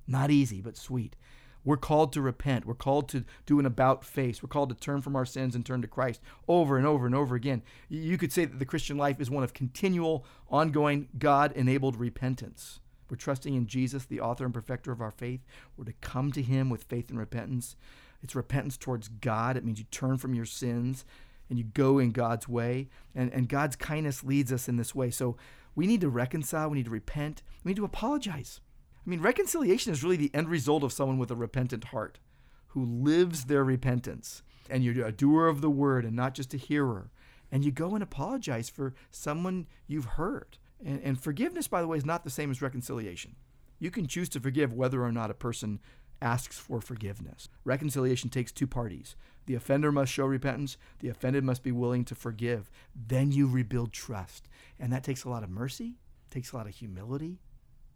Not 0.05 0.31
easy, 0.31 0.59
but 0.59 0.75
sweet. 0.75 1.15
We're 1.63 1.77
called 1.77 2.11
to 2.11 2.21
repent. 2.21 2.65
We're 2.65 2.73
called 2.73 3.07
to 3.07 3.23
do 3.45 3.57
an 3.57 3.65
about 3.65 4.03
face. 4.03 4.43
We're 4.43 4.49
called 4.49 4.67
to 4.67 4.75
turn 4.75 5.01
from 5.01 5.15
our 5.15 5.23
sins 5.23 5.55
and 5.55 5.65
turn 5.65 5.81
to 5.81 5.87
Christ 5.87 6.19
over 6.49 6.77
and 6.77 6.85
over 6.85 7.05
and 7.05 7.15
over 7.15 7.33
again. 7.33 7.61
You 7.87 8.17
could 8.17 8.33
say 8.33 8.43
that 8.43 8.59
the 8.59 8.65
Christian 8.65 8.97
life 8.97 9.21
is 9.21 9.31
one 9.31 9.45
of 9.45 9.53
continual, 9.53 10.25
ongoing, 10.49 11.07
God 11.17 11.53
enabled 11.53 11.95
repentance. 11.95 12.81
We're 13.09 13.15
trusting 13.15 13.55
in 13.55 13.65
Jesus, 13.65 14.03
the 14.03 14.19
author 14.19 14.43
and 14.43 14.53
perfecter 14.53 14.91
of 14.91 14.99
our 14.99 15.09
faith. 15.09 15.39
We're 15.77 15.85
to 15.85 15.93
come 16.01 16.33
to 16.33 16.41
Him 16.41 16.69
with 16.69 16.83
faith 16.83 17.09
and 17.09 17.17
repentance. 17.17 17.77
It's 18.21 18.35
repentance 18.35 18.75
towards 18.75 19.07
God. 19.07 19.55
It 19.55 19.63
means 19.63 19.79
you 19.79 19.85
turn 19.85 20.17
from 20.17 20.33
your 20.33 20.43
sins 20.43 21.05
and 21.51 21.59
you 21.59 21.65
go 21.65 21.99
in 21.99 22.11
God's 22.11 22.47
way. 22.47 22.87
And, 23.13 23.31
and 23.33 23.49
God's 23.49 23.75
kindness 23.75 24.23
leads 24.23 24.53
us 24.53 24.69
in 24.69 24.77
this 24.77 24.95
way. 24.95 25.11
So 25.11 25.35
we 25.75 25.85
need 25.85 25.99
to 25.99 26.09
reconcile. 26.09 26.69
We 26.69 26.77
need 26.77 26.85
to 26.85 26.91
repent. 26.91 27.43
We 27.63 27.71
need 27.71 27.75
to 27.75 27.83
apologize. 27.83 28.61
I 29.05 29.09
mean, 29.09 29.19
reconciliation 29.19 29.91
is 29.91 30.01
really 30.01 30.15
the 30.15 30.33
end 30.33 30.47
result 30.47 30.81
of 30.81 30.93
someone 30.93 31.17
with 31.17 31.29
a 31.29 31.35
repentant 31.35 31.83
heart 31.85 32.19
who 32.67 32.85
lives 32.85 33.45
their 33.45 33.65
repentance. 33.65 34.43
And 34.69 34.81
you're 34.81 35.05
a 35.05 35.11
doer 35.11 35.47
of 35.47 35.59
the 35.59 35.69
word 35.69 36.05
and 36.05 36.15
not 36.15 36.35
just 36.35 36.53
a 36.53 36.57
hearer. 36.57 37.11
And 37.51 37.65
you 37.65 37.71
go 37.71 37.95
and 37.95 38.01
apologize 38.01 38.69
for 38.69 38.93
someone 39.11 39.67
you've 39.87 40.05
hurt. 40.05 40.57
And, 40.83 41.01
and 41.03 41.21
forgiveness, 41.21 41.67
by 41.67 41.81
the 41.81 41.87
way, 41.87 41.97
is 41.97 42.05
not 42.05 42.23
the 42.23 42.29
same 42.29 42.49
as 42.49 42.61
reconciliation. 42.61 43.35
You 43.77 43.91
can 43.91 44.07
choose 44.07 44.29
to 44.29 44.39
forgive 44.39 44.71
whether 44.71 45.03
or 45.03 45.11
not 45.11 45.29
a 45.29 45.33
person 45.33 45.81
asks 46.21 46.57
for 46.57 46.81
forgiveness. 46.81 47.49
Reconciliation 47.63 48.29
takes 48.29 48.51
two 48.51 48.67
parties. 48.67 49.15
The 49.47 49.55
offender 49.55 49.91
must 49.91 50.11
show 50.11 50.25
repentance, 50.25 50.77
the 50.99 51.09
offended 51.09 51.43
must 51.43 51.63
be 51.63 51.71
willing 51.71 52.05
to 52.05 52.15
forgive. 52.15 52.69
Then 52.95 53.31
you 53.31 53.47
rebuild 53.47 53.91
trust. 53.91 54.47
And 54.79 54.93
that 54.93 55.03
takes 55.03 55.23
a 55.23 55.29
lot 55.29 55.43
of 55.43 55.49
mercy, 55.49 55.95
takes 56.29 56.51
a 56.51 56.57
lot 56.57 56.67
of 56.67 56.75
humility, 56.75 57.39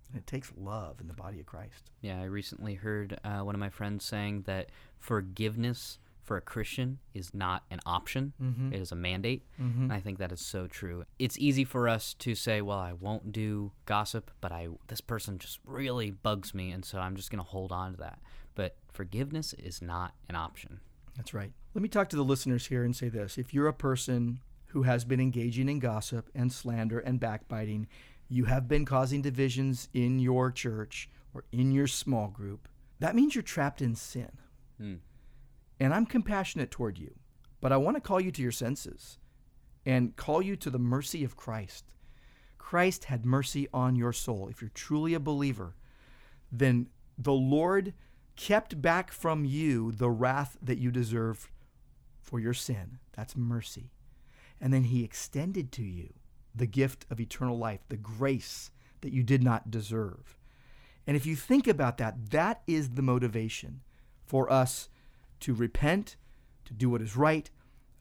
and 0.09 0.17
it 0.17 0.27
takes 0.27 0.51
love 0.55 0.99
in 0.99 1.07
the 1.07 1.13
body 1.13 1.39
of 1.39 1.45
Christ. 1.45 1.91
Yeah, 2.01 2.21
I 2.21 2.25
recently 2.25 2.75
heard 2.75 3.19
uh, 3.23 3.39
one 3.39 3.55
of 3.55 3.59
my 3.59 3.69
friends 3.69 4.05
saying 4.05 4.43
that 4.43 4.69
forgiveness 4.97 5.99
for 6.25 6.35
a 6.37 6.41
Christian 6.41 6.99
is 7.13 7.33
not 7.33 7.63
an 7.71 7.79
option, 7.85 8.33
Mhm. 8.41 8.73
it 8.73 8.81
is 8.81 8.91
a 8.91 8.95
mandate. 8.95 9.45
Mhm. 9.59 9.83
And 9.83 9.93
I 9.93 9.99
think 10.01 10.17
that 10.17 10.31
is 10.31 10.41
so 10.41 10.67
true. 10.67 11.05
It's 11.19 11.37
easy 11.37 11.63
for 11.63 11.87
us 11.87 12.13
to 12.15 12.35
say, 12.35 12.61
well, 12.61 12.79
I 12.79 12.93
won't 12.93 13.31
do 13.31 13.71
gossip, 13.85 14.31
but 14.41 14.51
I 14.51 14.67
this 14.87 15.01
person 15.01 15.37
just 15.39 15.59
really 15.63 16.11
bugs 16.11 16.53
me, 16.53 16.71
and 16.71 16.83
so 16.83 16.99
I'm 16.99 17.15
just 17.15 17.29
going 17.31 17.43
to 17.43 17.49
hold 17.49 17.71
on 17.71 17.91
to 17.93 17.97
that. 17.99 18.19
But 18.55 18.75
forgiveness 18.91 19.53
is 19.53 19.81
not 19.81 20.15
an 20.27 20.35
option. 20.35 20.79
That's 21.15 21.33
right. 21.33 21.53
Let 21.73 21.81
me 21.81 21.89
talk 21.89 22.09
to 22.09 22.15
the 22.17 22.23
listeners 22.23 22.67
here 22.67 22.83
and 22.83 22.95
say 22.95 23.07
this. 23.09 23.37
If 23.37 23.53
you're 23.53 23.67
a 23.67 23.73
person 23.73 24.39
who 24.67 24.83
has 24.83 25.05
been 25.05 25.19
engaging 25.21 25.69
in 25.69 25.79
gossip 25.79 26.29
and 26.35 26.51
slander 26.51 26.99
and 26.99 27.19
backbiting, 27.19 27.87
you 28.27 28.45
have 28.45 28.67
been 28.67 28.83
causing 28.85 29.21
divisions 29.21 29.87
in 29.93 30.19
your 30.19 30.51
church 30.51 31.09
or 31.33 31.45
in 31.51 31.71
your 31.71 31.87
small 31.87 32.29
group, 32.29 32.67
that 32.99 33.15
means 33.15 33.35
you're 33.35 33.41
trapped 33.43 33.81
in 33.81 33.93
sin. 33.95 34.31
Hmm. 34.77 34.95
And 35.79 35.93
I'm 35.93 36.05
compassionate 36.05 36.71
toward 36.71 36.97
you, 36.97 37.15
but 37.61 37.71
I 37.71 37.77
want 37.77 37.97
to 37.97 38.01
call 38.01 38.21
you 38.21 38.31
to 38.31 38.41
your 38.41 38.51
senses 38.51 39.19
and 39.85 40.15
call 40.15 40.41
you 40.41 40.55
to 40.55 40.69
the 40.69 40.79
mercy 40.79 41.23
of 41.23 41.35
Christ. 41.35 41.93
Christ 42.57 43.05
had 43.05 43.25
mercy 43.25 43.67
on 43.73 43.95
your 43.95 44.13
soul. 44.13 44.47
If 44.49 44.61
you're 44.61 44.71
truly 44.73 45.13
a 45.13 45.19
believer, 45.19 45.75
then 46.51 46.87
the 47.17 47.33
Lord 47.33 47.93
kept 48.35 48.81
back 48.81 49.11
from 49.11 49.45
you 49.45 49.91
the 49.91 50.09
wrath 50.09 50.57
that 50.61 50.77
you 50.77 50.91
deserve 50.91 51.51
for 52.21 52.39
your 52.39 52.53
sin. 52.53 52.99
That's 53.15 53.35
mercy. 53.35 53.91
And 54.59 54.73
then 54.73 54.85
he 54.85 55.03
extended 55.03 55.71
to 55.73 55.83
you 55.83 56.13
the 56.55 56.65
gift 56.65 57.05
of 57.11 57.19
eternal 57.19 57.57
life, 57.57 57.81
the 57.89 57.97
grace 57.97 58.71
that 59.01 59.13
you 59.13 59.23
did 59.23 59.43
not 59.43 59.69
deserve. 59.69 60.37
And 61.05 61.15
if 61.15 61.25
you 61.25 61.35
think 61.35 61.67
about 61.67 61.97
that, 61.97 62.31
that 62.31 62.61
is 62.65 62.91
the 62.91 63.01
motivation 63.01 63.81
for 64.25 64.51
us 64.51 64.89
to 65.41 65.53
repent, 65.53 66.15
to 66.65 66.73
do 66.73 66.89
what 66.89 67.01
is 67.01 67.15
right. 67.15 67.49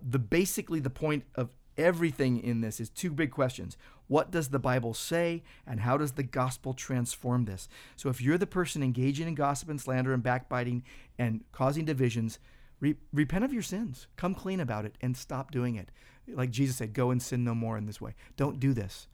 The 0.00 0.18
basically 0.18 0.80
the 0.80 0.90
point 0.90 1.24
of 1.34 1.50
everything 1.76 2.42
in 2.42 2.60
this 2.60 2.80
is 2.80 2.88
two 2.88 3.10
big 3.10 3.30
questions. 3.30 3.76
What 4.06 4.30
does 4.30 4.48
the 4.48 4.58
Bible 4.58 4.94
say 4.94 5.42
and 5.66 5.80
how 5.80 5.96
does 5.96 6.12
the 6.12 6.22
gospel 6.22 6.74
transform 6.74 7.44
this? 7.44 7.68
So 7.96 8.08
if 8.08 8.20
you're 8.20 8.38
the 8.38 8.46
person 8.46 8.82
engaging 8.82 9.28
in 9.28 9.34
gossip 9.34 9.68
and 9.68 9.80
slander 9.80 10.12
and 10.12 10.22
backbiting 10.22 10.84
and 11.18 11.42
causing 11.52 11.84
divisions, 11.84 12.38
re- 12.80 12.96
repent 13.12 13.44
of 13.44 13.52
your 13.52 13.62
sins. 13.62 14.06
Come 14.16 14.34
clean 14.34 14.60
about 14.60 14.84
it 14.84 14.96
and 15.00 15.16
stop 15.16 15.50
doing 15.50 15.76
it. 15.76 15.90
Like 16.28 16.50
Jesus 16.50 16.76
said, 16.76 16.92
go 16.92 17.10
and 17.10 17.22
sin 17.22 17.44
no 17.44 17.54
more 17.54 17.76
in 17.76 17.86
this 17.86 18.00
way. 18.00 18.14
Don't 18.36 18.60
do 18.60 18.72
this. 18.72 19.08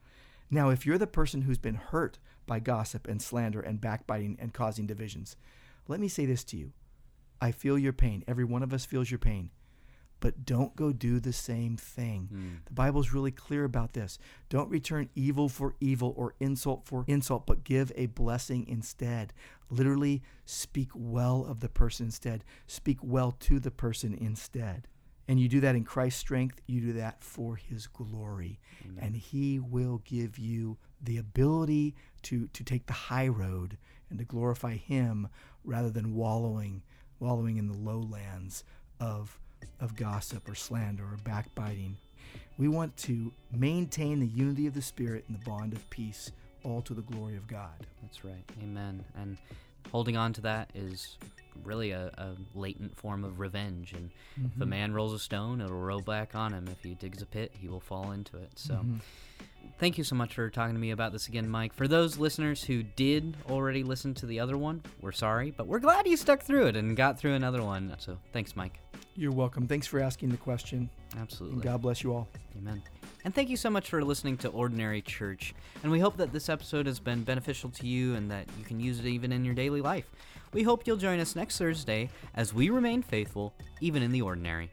Now, 0.49 0.69
if 0.69 0.85
you're 0.85 0.97
the 0.97 1.07
person 1.07 1.43
who's 1.43 1.57
been 1.57 1.75
hurt 1.75 2.19
by 2.45 2.59
gossip 2.59 3.07
and 3.07 3.21
slander 3.21 3.61
and 3.61 3.79
backbiting 3.79 4.37
and 4.39 4.53
causing 4.53 4.85
divisions, 4.85 5.37
let 5.87 5.99
me 5.99 6.09
say 6.09 6.25
this 6.25 6.43
to 6.45 6.57
you. 6.57 6.73
I 7.41 7.51
feel 7.51 7.77
your 7.77 7.93
pain. 7.93 8.23
Every 8.27 8.45
one 8.45 8.63
of 8.63 8.71
us 8.71 8.85
feels 8.85 9.09
your 9.09 9.17
pain. 9.17 9.49
But 10.19 10.45
don't 10.45 10.75
go 10.75 10.93
do 10.93 11.19
the 11.19 11.33
same 11.33 11.75
thing. 11.77 12.29
Hmm. 12.31 12.49
The 12.65 12.73
Bible's 12.73 13.11
really 13.11 13.31
clear 13.31 13.63
about 13.63 13.93
this. 13.93 14.19
Don't 14.49 14.69
return 14.69 15.09
evil 15.15 15.49
for 15.49 15.73
evil 15.79 16.13
or 16.15 16.35
insult 16.39 16.85
for 16.85 17.03
insult, 17.07 17.47
but 17.47 17.63
give 17.63 17.91
a 17.95 18.05
blessing 18.05 18.67
instead. 18.67 19.33
Literally, 19.71 20.21
speak 20.45 20.89
well 20.93 21.43
of 21.47 21.59
the 21.59 21.69
person 21.69 22.05
instead. 22.05 22.43
Speak 22.67 22.99
well 23.01 23.31
to 23.39 23.59
the 23.59 23.71
person 23.71 24.13
instead. 24.13 24.87
And 25.27 25.39
you 25.39 25.47
do 25.47 25.59
that 25.61 25.75
in 25.75 25.85
Christ's 25.85 26.19
strength, 26.19 26.61
you 26.67 26.81
do 26.81 26.93
that 26.93 27.23
for 27.23 27.55
his 27.55 27.87
glory. 27.87 28.59
And 28.99 29.15
he 29.15 29.59
will 29.59 30.01
give 30.03 30.37
you 30.37 30.77
the 31.01 31.17
ability 31.17 31.95
to, 32.23 32.47
to 32.47 32.63
take 32.63 32.85
the 32.85 32.93
high 32.93 33.27
road 33.27 33.77
and 34.09 34.19
to 34.19 34.25
glorify 34.25 34.75
him 34.75 35.29
rather 35.63 35.89
than 35.89 36.15
wallowing 36.15 36.83
wallowing 37.21 37.57
in 37.57 37.67
the 37.67 37.77
lowlands 37.77 38.65
of 38.99 39.37
of 39.79 39.95
gossip 39.95 40.49
or 40.49 40.55
slander 40.55 41.03
or 41.03 41.17
backbiting. 41.23 41.97
We 42.57 42.67
want 42.67 42.97
to 42.97 43.31
maintain 43.51 44.19
the 44.19 44.27
unity 44.27 44.67
of 44.67 44.73
the 44.73 44.81
spirit 44.81 45.25
and 45.27 45.39
the 45.39 45.45
bond 45.45 45.73
of 45.73 45.89
peace 45.89 46.31
all 46.63 46.81
to 46.83 46.93
the 46.93 47.01
glory 47.01 47.37
of 47.37 47.47
God. 47.47 47.87
That's 48.01 48.23
right. 48.23 48.43
Amen. 48.61 49.03
And 49.15 49.37
holding 49.91 50.17
on 50.17 50.33
to 50.33 50.41
that 50.41 50.69
is 50.75 51.17
really 51.63 51.91
a, 51.91 52.07
a 52.17 52.35
latent 52.53 52.95
form 52.95 53.23
of 53.23 53.39
revenge. 53.39 53.93
And 53.93 54.11
if 54.37 54.45
a 54.45 54.59
mm-hmm. 54.59 54.69
man 54.69 54.93
rolls 54.93 55.13
a 55.13 55.19
stone, 55.19 55.61
it'll 55.61 55.79
roll 55.79 56.01
back 56.01 56.35
on 56.35 56.53
him. 56.53 56.67
If 56.67 56.83
he 56.83 56.93
digs 56.95 57.21
a 57.21 57.25
pit, 57.25 57.51
he 57.59 57.67
will 57.67 57.79
fall 57.79 58.11
into 58.11 58.37
it. 58.37 58.51
So. 58.55 58.75
Mm-hmm. 58.75 58.97
Thank 59.79 59.97
you 59.97 60.03
so 60.03 60.15
much 60.15 60.35
for 60.35 60.49
talking 60.49 60.75
to 60.75 60.79
me 60.79 60.91
about 60.91 61.11
this 61.11 61.27
again, 61.27 61.49
Mike. 61.49 61.73
For 61.73 61.87
those 61.87 62.17
listeners 62.17 62.63
who 62.63 62.83
did 62.83 63.35
already 63.49 63.83
listen 63.83 64.13
to 64.15 64.27
the 64.27 64.39
other 64.39 64.55
one, 64.57 64.83
we're 65.01 65.11
sorry, 65.11 65.51
but 65.51 65.65
we're 65.65 65.79
glad 65.79 66.07
you 66.07 66.17
stuck 66.17 66.41
through 66.41 66.67
it 66.67 66.75
and 66.75 66.95
got 66.95 67.17
through 67.17 67.33
another 67.33 67.63
one. 67.63 67.95
So 67.97 68.17
thanks, 68.31 68.55
Mike. 68.55 68.79
You're 69.15 69.31
welcome. 69.31 69.67
Thanks 69.67 69.87
for 69.87 69.99
asking 69.99 70.29
the 70.29 70.37
question. 70.37 70.89
Absolutely. 71.19 71.55
And 71.55 71.63
God 71.63 71.81
bless 71.81 72.03
you 72.03 72.13
all. 72.13 72.27
Amen. 72.57 72.81
And 73.25 73.33
thank 73.33 73.49
you 73.49 73.57
so 73.57 73.69
much 73.69 73.89
for 73.89 74.03
listening 74.03 74.37
to 74.37 74.49
Ordinary 74.49 75.01
Church. 75.01 75.53
And 75.83 75.91
we 75.91 75.99
hope 75.99 76.15
that 76.17 76.31
this 76.31 76.47
episode 76.47 76.85
has 76.85 76.99
been 76.99 77.23
beneficial 77.23 77.69
to 77.71 77.87
you 77.87 78.15
and 78.15 78.29
that 78.31 78.47
you 78.57 78.65
can 78.65 78.79
use 78.79 78.99
it 78.99 79.05
even 79.05 79.31
in 79.31 79.43
your 79.43 79.53
daily 79.53 79.81
life. 79.81 80.09
We 80.53 80.63
hope 80.63 80.85
you'll 80.85 80.97
join 80.97 81.19
us 81.19 81.35
next 81.35 81.57
Thursday 81.57 82.09
as 82.35 82.53
we 82.53 82.69
remain 82.69 83.01
faithful, 83.01 83.53
even 83.79 84.03
in 84.03 84.11
the 84.11 84.21
ordinary. 84.21 84.69